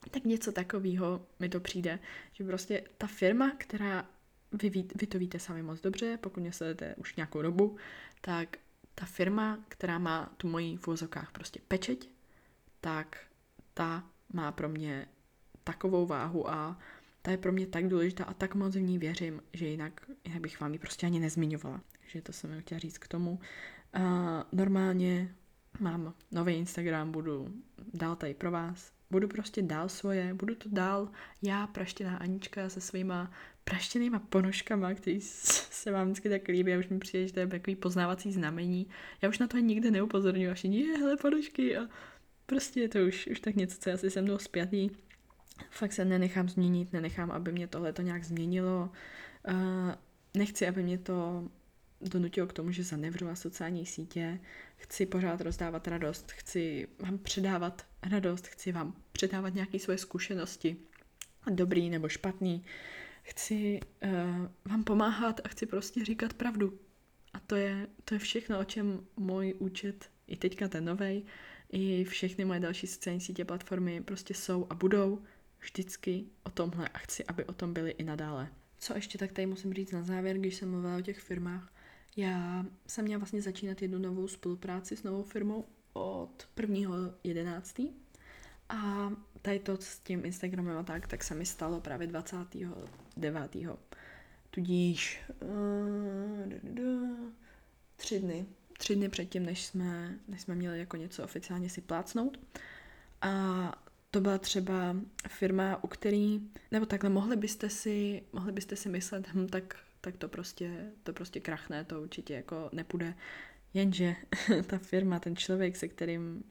tak 0.10 0.24
něco 0.24 0.52
takového 0.52 1.26
mi 1.40 1.50
to 1.50 1.60
přijde, 1.60 2.00
že 2.34 2.44
prostě 2.44 2.84
ta 2.98 3.08
firma, 3.08 3.52
která 3.58 4.10
vy, 4.52 4.70
ví, 4.70 4.88
vy 4.96 5.08
to 5.08 5.20
víte 5.20 5.40
sami 5.40 5.64
moc 5.64 5.82
dobře, 5.82 6.18
pokud 6.22 6.40
mě 6.40 6.52
sledujete 6.52 6.96
už 6.96 7.16
nějakou 7.16 7.42
dobu, 7.42 7.78
tak 8.22 8.58
ta 8.96 9.06
firma, 9.06 9.60
která 9.68 10.00
má 10.00 10.34
tu 10.38 10.48
moji 10.48 10.78
v 10.78 10.88
úvozovkách 10.88 11.32
prostě 11.32 11.60
pečeť, 11.68 12.10
tak 12.82 13.18
ta 13.74 14.04
má 14.34 14.52
pro 14.52 14.70
mě 14.70 15.08
takovou 15.64 16.06
váhu 16.06 16.50
a 16.50 16.80
ta 17.22 17.32
je 17.32 17.38
pro 17.38 17.52
mě 17.52 17.68
tak 17.68 17.88
důležitá 17.88 18.24
a 18.24 18.34
tak 18.34 18.56
moc 18.56 18.76
v 18.76 18.82
ní 18.82 18.98
věřím, 18.98 19.42
že 19.54 19.68
jinak, 19.68 20.06
jinak 20.26 20.42
bych 20.42 20.60
vám 20.60 20.74
ji 20.74 20.80
prostě 20.80 21.06
ani 21.06 21.20
nezmiňovala. 21.20 21.82
Takže 22.00 22.22
to 22.22 22.34
jsem 22.34 22.62
chtěla 22.62 22.80
říct 22.80 22.98
k 22.98 23.08
tomu. 23.08 23.32
Uh, 23.32 24.02
normálně 24.52 25.36
mám 25.80 26.14
nový 26.32 26.54
Instagram, 26.54 27.12
budu 27.12 27.54
dál 27.94 28.16
tady 28.16 28.34
pro 28.34 28.52
vás 28.52 28.95
budu 29.12 29.28
prostě 29.28 29.62
dál 29.62 29.90
svoje, 29.90 30.34
budu 30.34 30.56
to 30.56 30.70
dál 30.72 31.10
já, 31.42 31.68
praštěná 31.68 32.18
Anička 32.18 32.70
se 32.70 32.82
svýma 32.82 33.32
praštěnýma 33.66 34.20
ponožkama, 34.20 34.94
který 34.94 35.22
se 35.22 35.92
vám 35.92 36.08
vždycky 36.08 36.30
tak 36.30 36.48
líbí 36.48 36.74
a 36.74 36.80
už 36.80 36.88
mi 36.88 37.00
přijde, 37.00 37.28
že 37.28 37.34
to 37.34 37.40
je 37.40 37.48
takový 37.48 37.76
poznávací 37.76 38.32
znamení. 38.32 38.88
Já 39.22 39.30
už 39.30 39.40
na 39.40 39.48
to 39.48 39.58
nikde 39.58 39.92
neupozorňuji, 39.92 40.50
až 40.50 40.64
je, 40.64 40.98
hele, 40.98 41.18
ponožky 41.18 41.78
a 41.78 41.88
prostě 42.46 42.82
je 42.82 42.90
to 42.90 43.00
už, 43.00 43.28
už 43.28 43.40
tak 43.40 43.56
něco, 43.56 43.78
co 43.80 43.92
asi 43.92 44.10
se 44.10 44.22
mnou 44.22 44.38
zpětý. 44.38 44.90
Fakt 45.70 45.94
se 45.94 46.06
nenechám 46.06 46.50
změnit, 46.50 46.94
nenechám, 46.94 47.32
aby 47.32 47.52
mě 47.52 47.68
tohle 47.68 47.94
to 47.94 48.02
nějak 48.02 48.24
změnilo. 48.24 48.90
Uh, 49.48 49.56
nechci, 50.38 50.68
aby 50.68 50.84
mě 50.84 50.98
to 50.98 51.50
donutilo 52.10 52.48
k 52.48 52.54
tomu, 52.54 52.72
že 52.72 52.84
zanevřu 52.84 53.28
sociální 53.34 53.86
sítě, 53.86 54.40
chci 54.78 55.06
pořád 55.06 55.42
rozdávat 55.42 55.88
radost, 55.88 56.32
chci 56.32 56.88
vám 57.00 57.18
předávat 57.18 57.86
radost, 58.04 58.48
chci 58.48 58.72
vám 58.72 58.96
předávat 59.12 59.54
nějaké 59.54 59.80
svoje 59.80 59.98
zkušenosti, 59.98 60.78
dobrý 61.50 61.90
nebo 61.90 62.10
špatný, 62.10 62.64
chci 63.24 63.80
uh, 64.04 64.12
vám 64.66 64.84
pomáhat 64.84 65.42
a 65.44 65.48
chci 65.48 65.66
prostě 65.66 66.06
říkat 66.06 66.34
pravdu. 66.34 66.80
A 67.34 67.40
to 67.40 67.56
je, 67.56 67.88
to 68.06 68.16
je 68.16 68.20
všechno, 68.20 68.60
o 68.60 68.64
čem 68.64 69.06
můj 69.18 69.56
účet, 69.60 70.10
i 70.28 70.38
teďka 70.38 70.68
ten 70.68 70.86
novej, 70.86 71.24
i 71.72 72.04
všechny 72.04 72.46
moje 72.46 72.60
další 72.60 72.88
sociální 72.88 73.22
sítě, 73.22 73.46
platformy 73.46 74.02
prostě 74.02 74.34
jsou 74.34 74.68
a 74.70 74.76
budou 74.76 75.22
vždycky 75.60 76.26
o 76.44 76.50
tomhle 76.50 76.88
a 76.88 76.98
chci, 76.98 77.26
aby 77.26 77.46
o 77.46 77.54
tom 77.54 77.74
byly 77.74 77.92
i 77.92 78.04
nadále. 78.04 78.50
Co 78.78 78.96
ještě 78.96 79.18
tak 79.18 79.32
tady 79.32 79.46
musím 79.46 79.74
říct 79.74 79.92
na 79.92 80.04
závěr, 80.04 80.38
když 80.38 80.56
jsem 80.56 80.72
mluvila 80.72 80.98
o 80.98 81.02
těch 81.02 81.20
firmách, 81.20 81.74
já 82.16 82.66
jsem 82.88 83.06
měla 83.06 83.20
vlastně 83.20 83.42
začínat 83.42 83.82
jednu 83.82 84.00
novou 84.00 84.28
spolupráci 84.28 84.98
s 84.98 85.04
novou 85.04 85.24
firmou 85.24 85.66
od 85.94 86.48
1.11. 86.58 87.90
A 88.70 89.12
tady 89.42 89.60
to 89.60 89.78
s 89.78 90.00
tím 90.00 90.26
Instagramem 90.26 90.78
a 90.78 90.84
tak, 90.84 91.08
tak 91.08 91.24
se 91.24 91.36
mi 91.36 91.46
stalo 91.46 91.82
právě 91.82 92.08
29. 92.08 93.56
Tudíž 94.50 95.22
uh, 95.42 96.54
tři 97.96 98.20
dny. 98.20 98.46
Tři 98.78 98.96
dny 98.96 99.10
předtím, 99.10 99.46
než 99.46 99.66
jsme, 99.66 100.20
než 100.28 100.42
jsme 100.42 100.56
měli 100.56 100.80
jako 100.80 100.98
něco 100.98 101.24
oficiálně 101.24 101.70
si 101.70 101.82
plácnout. 101.82 102.40
A 103.22 103.86
to 104.12 104.22
byla 104.22 104.38
třeba 104.38 104.96
firma, 105.28 105.84
u 105.84 105.88
který, 105.88 106.50
nebo 106.72 106.86
takhle, 106.86 107.10
mohli 107.10 107.36
byste 107.36 107.70
si, 107.70 108.24
mohli 108.34 108.52
byste 108.52 108.76
si 108.76 108.90
myslet, 108.90 109.28
hm, 109.34 109.48
tak 109.48 109.85
tak 110.06 110.18
to 110.18 110.28
prostě, 110.28 110.92
to 111.04 111.14
prostě 111.14 111.40
krachne, 111.40 111.84
to 111.84 112.02
určitě 112.02 112.34
jako 112.34 112.70
nepůjde. 112.74 113.14
Jenže 113.74 114.16
ta 114.68 114.78
firma, 114.78 115.20
ten 115.20 115.36
člověk, 115.36 115.76
se 115.76 115.88
kterým, 115.88 116.44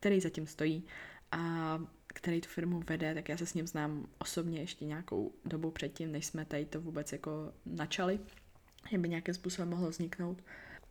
který 0.00 0.20
zatím 0.20 0.46
stojí 0.46 0.84
a 1.32 1.78
který 2.06 2.40
tu 2.40 2.48
firmu 2.48 2.82
vede, 2.88 3.14
tak 3.14 3.28
já 3.28 3.36
se 3.36 3.46
s 3.46 3.54
ním 3.54 3.66
znám 3.66 4.06
osobně 4.18 4.60
ještě 4.60 4.84
nějakou 4.84 5.34
dobu 5.44 5.70
předtím, 5.70 6.12
než 6.12 6.26
jsme 6.26 6.44
tady 6.44 6.64
to 6.64 6.80
vůbec 6.80 7.12
jako 7.12 7.52
načali, 7.66 8.20
že 8.90 8.98
by 8.98 9.08
nějakým 9.08 9.34
způsobem 9.34 9.68
mohlo 9.68 9.90
vzniknout. 9.90 10.42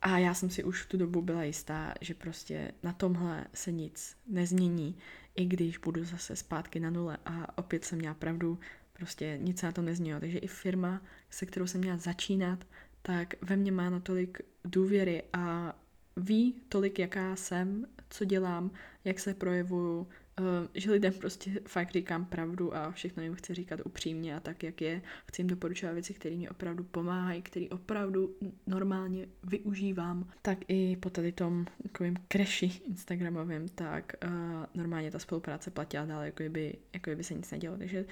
A 0.02 0.18
já 0.18 0.34
jsem 0.34 0.50
si 0.50 0.64
už 0.64 0.82
v 0.82 0.88
tu 0.88 0.96
dobu 0.96 1.22
byla 1.22 1.44
jistá, 1.44 1.94
že 2.00 2.14
prostě 2.14 2.72
na 2.82 2.92
tomhle 2.92 3.46
se 3.54 3.72
nic 3.72 4.16
nezmění, 4.26 4.98
i 5.34 5.44
když 5.44 5.78
budu 5.78 6.04
zase 6.04 6.36
zpátky 6.36 6.80
na 6.80 6.90
nule 6.90 7.18
a 7.26 7.58
opět 7.58 7.84
jsem 7.84 7.98
měla 7.98 8.14
pravdu, 8.14 8.58
prostě 8.94 9.38
nic 9.42 9.62
na 9.62 9.72
to 9.72 9.82
nezměnilo. 9.82 10.20
Takže 10.20 10.38
i 10.38 10.46
firma, 10.46 11.02
se 11.30 11.46
kterou 11.46 11.66
jsem 11.66 11.80
měla 11.80 11.96
začínat, 11.96 12.64
tak 13.02 13.34
ve 13.42 13.56
mně 13.56 13.72
má 13.72 13.90
natolik 13.90 14.40
důvěry 14.64 15.22
a 15.32 15.76
ví 16.16 16.54
tolik, 16.68 16.98
jaká 16.98 17.36
jsem, 17.36 17.86
co 18.10 18.24
dělám, 18.24 18.70
jak 19.04 19.20
se 19.20 19.34
projevuju, 19.34 20.08
Uh, 20.40 20.46
že 20.74 20.90
lidem 20.90 21.12
prostě 21.12 21.50
fakt 21.66 21.92
říkám 21.92 22.24
pravdu 22.24 22.76
a 22.76 22.90
všechno 22.90 23.22
jim 23.22 23.34
chci 23.34 23.54
říkat 23.54 23.80
upřímně 23.84 24.36
a 24.36 24.40
tak, 24.40 24.62
jak 24.62 24.80
je. 24.80 25.02
Chci 25.26 25.42
jim 25.42 25.46
doporučovat 25.46 25.94
věci, 25.94 26.14
které 26.14 26.36
mi 26.36 26.48
opravdu 26.48 26.84
pomáhají, 26.84 27.42
které 27.42 27.66
opravdu 27.70 28.36
normálně 28.66 29.26
využívám. 29.42 30.30
Tak 30.42 30.58
i 30.68 30.96
po 30.96 31.10
tady 31.10 31.32
tom 31.32 31.66
takovým 31.82 32.16
kreši 32.28 32.66
Instagramovým, 32.84 33.68
tak 33.68 34.12
uh, 34.24 34.30
normálně 34.74 35.10
ta 35.10 35.18
spolupráce 35.18 35.70
platila 35.70 36.04
dál, 36.04 36.22
jako 36.22 36.42
by, 36.48 36.78
jako 36.92 37.10
by 37.14 37.24
se 37.24 37.34
nic 37.34 37.50
nedělo. 37.50 37.76
Takže 37.78 38.04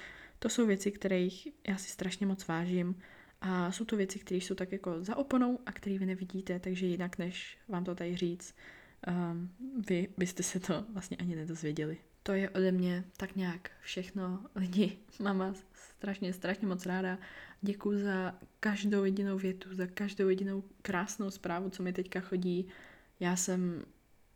to 0.43 0.49
jsou 0.49 0.67
věci, 0.67 0.91
kterých 0.91 1.47
já 1.67 1.77
si 1.77 1.89
strašně 1.89 2.25
moc 2.25 2.47
vážím 2.47 2.95
a 3.41 3.71
jsou 3.71 3.85
to 3.85 3.97
věci, 3.97 4.19
které 4.19 4.37
jsou 4.37 4.55
tak 4.55 4.71
jako 4.71 5.03
za 5.03 5.15
oponou 5.15 5.59
a 5.65 5.71
které 5.71 5.97
vy 5.97 6.05
nevidíte, 6.05 6.59
takže 6.59 6.85
jinak 6.85 7.17
než 7.17 7.57
vám 7.67 7.83
to 7.83 7.95
tady 7.95 8.17
říct, 8.17 8.55
um, 9.07 9.49
vy 9.87 10.07
byste 10.17 10.43
se 10.43 10.59
to 10.59 10.85
vlastně 10.89 11.17
ani 11.17 11.35
nedozvěděli. 11.35 11.97
To 12.23 12.31
je 12.31 12.49
ode 12.49 12.71
mě 12.71 13.03
tak 13.17 13.35
nějak 13.35 13.71
všechno. 13.81 14.45
Lidi, 14.55 14.97
mama 15.19 15.53
strašně, 15.73 16.33
strašně 16.33 16.67
moc 16.67 16.85
ráda. 16.85 17.17
Děkuji 17.61 18.03
za 18.03 18.35
každou 18.59 19.03
jedinou 19.03 19.37
větu, 19.37 19.75
za 19.75 19.87
každou 19.87 20.29
jedinou 20.29 20.63
krásnou 20.81 21.31
zprávu, 21.31 21.69
co 21.69 21.83
mi 21.83 21.93
teďka 21.93 22.19
chodí. 22.19 22.67
Já 23.19 23.35
jsem, 23.35 23.85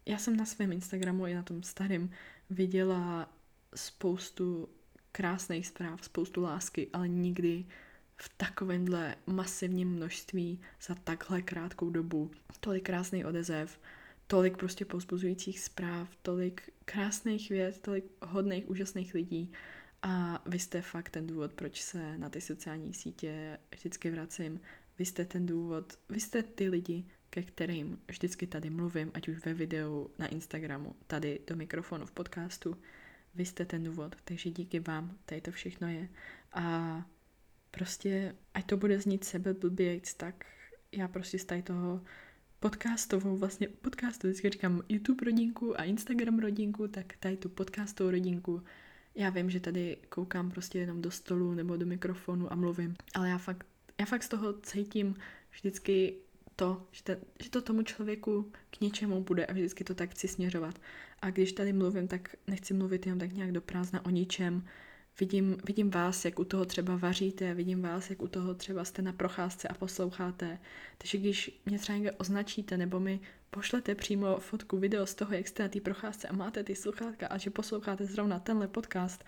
já 0.05 0.17
jsem 0.17 0.37
na 0.37 0.45
svém 0.45 0.71
Instagramu 0.71 1.27
i 1.27 1.33
na 1.33 1.43
tom 1.43 1.63
starém 1.63 2.09
viděla 2.49 3.33
spoustu 3.75 4.69
krásných 5.17 5.67
zpráv, 5.67 6.05
spoustu 6.05 6.41
lásky, 6.41 6.89
ale 6.93 7.07
nikdy 7.07 7.65
v 8.17 8.29
takovémhle 8.37 9.15
masivním 9.27 9.89
množství 9.89 10.61
za 10.81 10.95
takhle 10.95 11.41
krátkou 11.41 11.89
dobu. 11.89 12.31
Tolik 12.59 12.85
krásný 12.85 13.25
odezev, 13.25 13.79
tolik 14.27 14.57
prostě 14.57 14.85
pozbuzujících 14.85 15.59
zpráv, 15.59 16.15
tolik 16.21 16.69
krásných 16.85 17.49
věc, 17.49 17.79
tolik 17.79 18.05
hodných, 18.21 18.69
úžasných 18.69 19.13
lidí 19.13 19.51
a 20.01 20.43
vy 20.45 20.59
jste 20.59 20.81
fakt 20.81 21.09
ten 21.09 21.27
důvod, 21.27 21.53
proč 21.53 21.81
se 21.81 22.17
na 22.17 22.29
ty 22.29 22.41
sociální 22.41 22.93
sítě 22.93 23.59
vždycky 23.75 24.11
vracím. 24.11 24.59
Vy 24.99 25.05
jste 25.05 25.25
ten 25.25 25.45
důvod, 25.45 25.99
vy 26.09 26.19
jste 26.19 26.43
ty 26.43 26.69
lidi, 26.69 27.05
ke 27.29 27.43
kterým 27.43 27.99
vždycky 28.07 28.47
tady 28.47 28.69
mluvím, 28.69 29.11
ať 29.13 29.27
už 29.27 29.45
ve 29.45 29.53
videu, 29.53 30.09
na 30.19 30.27
Instagramu, 30.27 30.95
tady 31.07 31.39
do 31.47 31.55
mikrofonu 31.55 32.05
v 32.05 32.11
podcastu. 32.11 32.77
Vy 33.37 33.45
jste 33.45 33.65
ten 33.65 33.83
důvod, 33.83 34.15
takže 34.23 34.49
díky 34.49 34.79
vám 34.79 35.17
tady 35.25 35.41
to 35.41 35.51
všechno 35.51 35.87
je. 35.87 36.09
A 36.53 37.05
prostě, 37.71 38.35
ať 38.53 38.65
to 38.65 38.77
bude 38.77 38.99
znít 38.99 39.23
sebe 39.23 39.53
blbějc, 39.53 40.13
tak 40.13 40.45
já 40.91 41.07
prostě 41.07 41.39
z 41.39 41.45
tady 41.45 41.61
toho 41.61 42.01
podcastovou, 42.59 43.37
vlastně 43.37 43.67
podcastu, 43.67 44.27
vždycky 44.27 44.49
říkám 44.49 44.81
YouTube 44.89 45.25
rodinku 45.25 45.79
a 45.79 45.83
Instagram 45.83 46.39
rodinku, 46.39 46.87
tak 46.87 47.17
tady 47.19 47.37
tu 47.37 47.49
podcastovou 47.49 48.11
rodinku. 48.11 48.63
Já 49.15 49.29
vím, 49.29 49.49
že 49.49 49.59
tady 49.59 49.97
koukám 50.09 50.51
prostě 50.51 50.79
jenom 50.79 51.01
do 51.01 51.11
stolu 51.11 51.53
nebo 51.53 51.77
do 51.77 51.85
mikrofonu 51.85 52.53
a 52.53 52.55
mluvím, 52.55 52.95
ale 53.13 53.29
já 53.29 53.37
fakt, 53.37 53.67
já 53.99 54.05
fakt 54.05 54.23
z 54.23 54.29
toho 54.29 54.53
cítím 54.53 55.15
vždycky 55.51 56.15
to, 56.55 56.87
že, 56.91 57.03
te, 57.03 57.19
že 57.43 57.49
to 57.49 57.61
tomu 57.61 57.81
člověku 57.83 58.51
k 58.69 58.81
něčemu 58.81 59.23
bude 59.23 59.45
a 59.45 59.53
vždycky 59.53 59.83
to 59.83 59.95
tak 59.95 60.09
chci 60.09 60.27
směřovat. 60.27 60.79
A 61.19 61.29
když 61.29 61.53
tady 61.53 61.73
mluvím, 61.73 62.07
tak 62.07 62.35
nechci 62.47 62.73
mluvit 62.73 63.05
jenom 63.05 63.19
tak 63.19 63.33
nějak 63.33 63.51
do 63.51 63.61
prázdna 63.61 64.05
o 64.05 64.09
ničem, 64.09 64.63
Vidím, 65.19 65.57
vidím 65.65 65.89
vás, 65.89 66.25
jak 66.25 66.39
u 66.39 66.43
toho 66.43 66.65
třeba 66.65 66.95
vaříte, 66.95 67.53
vidím 67.53 67.81
vás, 67.81 68.09
jak 68.09 68.21
u 68.21 68.27
toho 68.27 68.53
třeba 68.53 68.85
jste 68.85 69.01
na 69.01 69.13
procházce 69.13 69.67
a 69.67 69.73
posloucháte. 69.73 70.59
Takže 70.97 71.17
když 71.17 71.61
mě 71.65 71.79
třeba 71.79 71.95
někde 71.95 72.11
označíte 72.11 72.77
nebo 72.77 72.99
mi 72.99 73.19
pošlete 73.49 73.95
přímo 73.95 74.39
fotku, 74.39 74.77
video 74.77 75.05
z 75.05 75.15
toho, 75.15 75.33
jak 75.33 75.47
jste 75.47 75.63
na 75.63 75.69
té 75.69 75.81
procházce 75.81 76.27
a 76.27 76.33
máte 76.33 76.63
ty 76.63 76.75
sluchátka 76.75 77.27
a 77.27 77.37
že 77.37 77.49
posloucháte 77.49 78.05
zrovna 78.05 78.39
tenhle 78.39 78.67
podcast, 78.67 79.23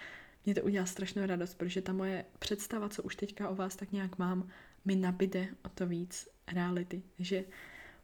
mě 0.45 0.55
to 0.55 0.61
udělá 0.61 0.85
strašnou 0.85 1.25
radost, 1.25 1.55
protože 1.55 1.81
ta 1.81 1.93
moje 1.93 2.25
představa, 2.39 2.89
co 2.89 3.03
už 3.03 3.15
teďka 3.15 3.49
o 3.49 3.55
vás 3.55 3.75
tak 3.75 3.91
nějak 3.91 4.17
mám, 4.17 4.49
mi 4.85 4.95
nabide 4.95 5.47
o 5.65 5.69
to 5.69 5.87
víc 5.87 6.27
reality. 6.47 7.01
Takže 7.17 7.43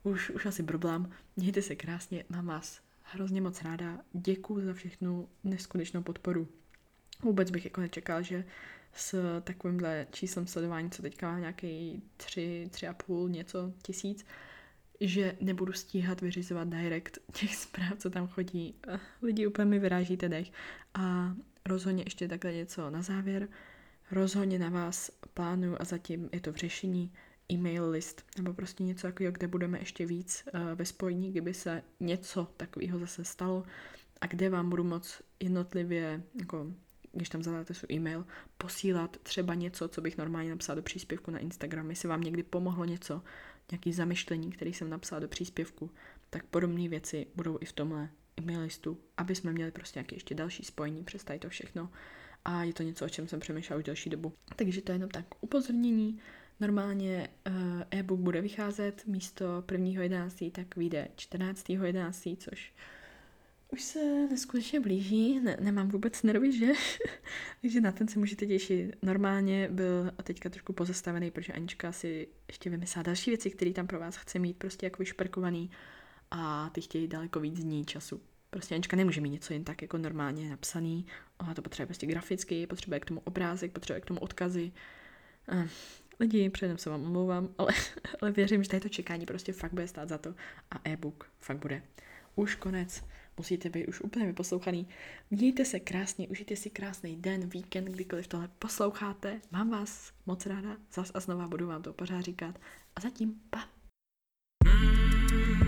už, 0.04 0.30
už 0.30 0.46
asi 0.46 0.64
problém. 0.64 1.12
Mějte 1.36 1.62
se 1.62 1.76
krásně, 1.76 2.26
mám 2.30 2.46
vás 2.46 2.85
hrozně 3.12 3.42
moc 3.42 3.62
ráda. 3.62 4.00
Děkuji 4.14 4.66
za 4.66 4.74
všechnu 4.74 5.30
neskutečnou 5.44 6.04
podporu. 6.04 6.48
Vůbec 7.22 7.52
bych 7.52 7.66
jako 7.66 7.82
nečekal, 7.82 8.24
že 8.24 8.46
s 8.94 9.42
takovýmhle 9.42 10.08
číslem 10.12 10.48
sledování, 10.48 10.92
co 10.92 11.02
teďka 11.02 11.32
má 11.32 11.40
nějaký 11.40 12.04
tři, 12.18 12.68
tři 12.72 12.88
a 12.88 12.94
půl, 12.94 13.30
něco 13.30 13.74
tisíc, 13.82 14.26
že 15.02 15.38
nebudu 15.42 15.74
stíhat 15.74 16.22
vyřizovat 16.22 16.68
direct 16.68 17.18
těch 17.34 17.56
zpráv, 17.66 17.98
co 17.98 18.10
tam 18.10 18.28
chodí. 18.28 18.76
Lidi 19.22 19.48
úplně 19.48 19.66
mi 19.66 19.80
vyrážíte 19.80 20.30
dech. 20.30 20.52
A 20.94 21.36
rozhodně 21.66 22.04
ještě 22.08 22.28
takhle 22.28 22.54
něco 22.54 22.90
na 22.90 23.02
závěr. 23.02 23.48
Rozhodně 24.12 24.60
na 24.60 24.70
vás 24.70 25.12
plánuju 25.34 25.76
a 25.80 25.84
zatím 25.84 26.30
je 26.32 26.40
to 26.40 26.52
v 26.52 26.56
řešení 26.56 27.12
e-mail 27.52 27.90
list, 27.90 28.26
nebo 28.38 28.54
prostě 28.54 28.84
něco 28.84 29.08
takového, 29.08 29.32
kde 29.32 29.48
budeme 29.48 29.80
ještě 29.80 30.06
víc 30.06 30.44
uh, 30.54 30.60
ve 30.76 30.86
spojení, 30.86 31.32
kdyby 31.32 31.54
se 31.54 31.84
něco 32.00 32.48
takového 32.58 33.00
zase 33.00 33.24
stalo 33.24 33.64
a 34.22 34.28
kde 34.28 34.50
vám 34.50 34.70
budu 34.70 34.84
moc 34.84 35.22
jednotlivě 35.40 36.24
jako 36.40 36.68
když 37.16 37.30
tam 37.30 37.44
zadáte 37.44 37.74
svůj 37.74 37.88
e-mail, 37.92 38.26
posílat 38.58 39.18
třeba 39.24 39.54
něco, 39.54 39.88
co 39.88 40.02
bych 40.02 40.18
normálně 40.18 40.50
napsala 40.50 40.76
do 40.76 40.82
příspěvku 40.82 41.32
na 41.32 41.40
Instagram. 41.40 41.90
Jestli 41.90 42.10
vám 42.10 42.22
někdy 42.22 42.44
pomohlo 42.44 42.86
něco, 42.86 43.22
nějaký 43.72 43.94
zamyšlení, 43.94 44.52
který 44.52 44.74
jsem 44.74 44.90
napsala 44.90 45.20
do 45.20 45.28
příspěvku, 45.28 45.92
tak 46.30 46.46
podobné 46.46 46.90
věci 46.90 47.28
budou 47.36 47.58
i 47.62 47.66
v 47.66 47.74
tomhle 47.74 48.10
e-mail 48.38 48.62
listu, 48.62 48.98
aby 49.18 49.36
jsme 49.36 49.52
měli 49.52 49.72
prostě 49.72 50.00
nějaké 50.00 50.16
ještě 50.16 50.36
další 50.36 50.64
spojení 50.64 51.04
přes 51.04 51.24
tady 51.24 51.40
to 51.40 51.50
všechno. 51.50 51.90
A 52.46 52.64
je 52.64 52.74
to 52.74 52.84
něco, 52.84 53.06
o 53.06 53.10
čem 53.10 53.28
jsem 53.28 53.40
přemýšlela 53.40 53.78
už 53.80 53.84
delší 53.84 54.10
dobu. 54.10 54.34
Takže 54.56 54.82
to 54.82 54.92
je 54.92 54.96
jenom 54.96 55.10
tak 55.10 55.26
upozornění. 55.42 56.20
Normálně 56.60 57.30
uh, 57.48 57.54
e-book 57.92 58.20
bude 58.20 58.42
vycházet 58.42 59.08
místo 59.08 59.64
1.11. 59.68 60.52
tak 60.52 60.76
vyjde 60.76 61.08
14.11., 61.16 62.38
což 62.38 62.74
už 63.72 63.82
se 63.82 64.28
neskutečně 64.30 64.80
blíží, 64.80 65.40
ne, 65.40 65.58
nemám 65.60 65.90
vůbec 65.90 66.24
nervy, 66.24 66.52
že? 66.52 66.68
Takže 67.62 67.82
na 67.82 67.92
ten 67.92 68.08
se 68.08 68.20
můžete 68.20 68.46
těšit. 68.46 68.96
Normálně 69.02 69.70
byl 69.72 70.12
a 70.18 70.24
teďka 70.24 70.50
trošku 70.50 70.74
pozastavený, 70.74 71.32
protože 71.32 71.54
Anička 71.54 71.92
si 71.92 72.28
ještě 72.48 72.70
vymyslela 72.70 73.04
další 73.04 73.32
věci, 73.32 73.50
které 73.50 73.74
tam 73.74 73.88
pro 73.88 74.00
vás 74.00 74.16
chce 74.16 74.40
mít 74.40 74.58
prostě 74.58 74.86
jako 74.86 74.98
vyšperkovaný 75.00 75.72
a 76.32 76.70
ty 76.70 76.82
chtějí 76.82 77.08
daleko 77.08 77.40
víc 77.40 77.64
dní 77.64 77.86
času. 77.86 78.22
Prostě 78.50 78.76
Anička 78.76 78.98
nemůže 78.98 79.22
mít 79.22 79.30
něco 79.30 79.54
jen 79.54 79.64
tak 79.64 79.82
jako 79.82 79.98
normálně 79.98 80.50
napsaný, 80.50 81.06
ona 81.40 81.54
to 81.54 81.62
potřebuje 81.62 81.88
prostě 81.88 82.06
graficky, 82.06 82.68
potřebuje 82.68 83.00
k 83.00 83.06
tomu 83.06 83.22
obrázek, 83.24 83.72
potřebuje 83.72 84.02
k 84.02 84.06
tomu 84.06 84.20
odkazy. 84.20 84.72
Lidi, 86.20 86.50
předem 86.50 86.78
se 86.78 86.90
vám 86.90 87.04
omlouvám, 87.04 87.50
ale, 87.58 87.74
ale 88.22 88.32
věřím, 88.32 88.64
že 88.64 88.70
tady 88.70 88.82
to 88.82 88.90
čekání 88.90 89.26
prostě 89.26 89.54
fakt 89.54 89.74
bude 89.74 89.88
stát 89.88 90.10
za 90.10 90.18
to 90.18 90.36
a 90.72 90.90
e-book 90.90 91.32
fakt 91.40 91.58
bude. 91.58 91.84
Už 92.36 92.56
konec 92.56 93.04
musíte 93.38 93.70
být 93.70 93.88
už 93.88 94.02
úplně 94.02 94.26
vyposlouchaný. 94.26 94.88
Mějte 95.32 95.66
se 95.66 95.80
krásně, 95.80 96.28
užijte 96.28 96.56
si 96.56 96.70
krásný 96.70 97.16
den, 97.16 97.50
víkend, 97.50 97.86
kdykoliv 97.86 98.28
tohle 98.28 98.48
posloucháte. 98.60 99.42
Mám 99.52 99.70
vás 99.70 100.12
moc 100.26 100.46
ráda, 100.46 100.78
zas 100.94 101.12
a 101.14 101.20
znova 101.20 101.48
budu 101.48 101.68
vám 101.68 101.82
to 101.82 101.94
pořád 101.94 102.22
říkat. 102.22 102.60
A 102.96 103.02
zatím 103.02 103.42
pa! 103.50 103.70
Mm-hmm. 104.66 105.65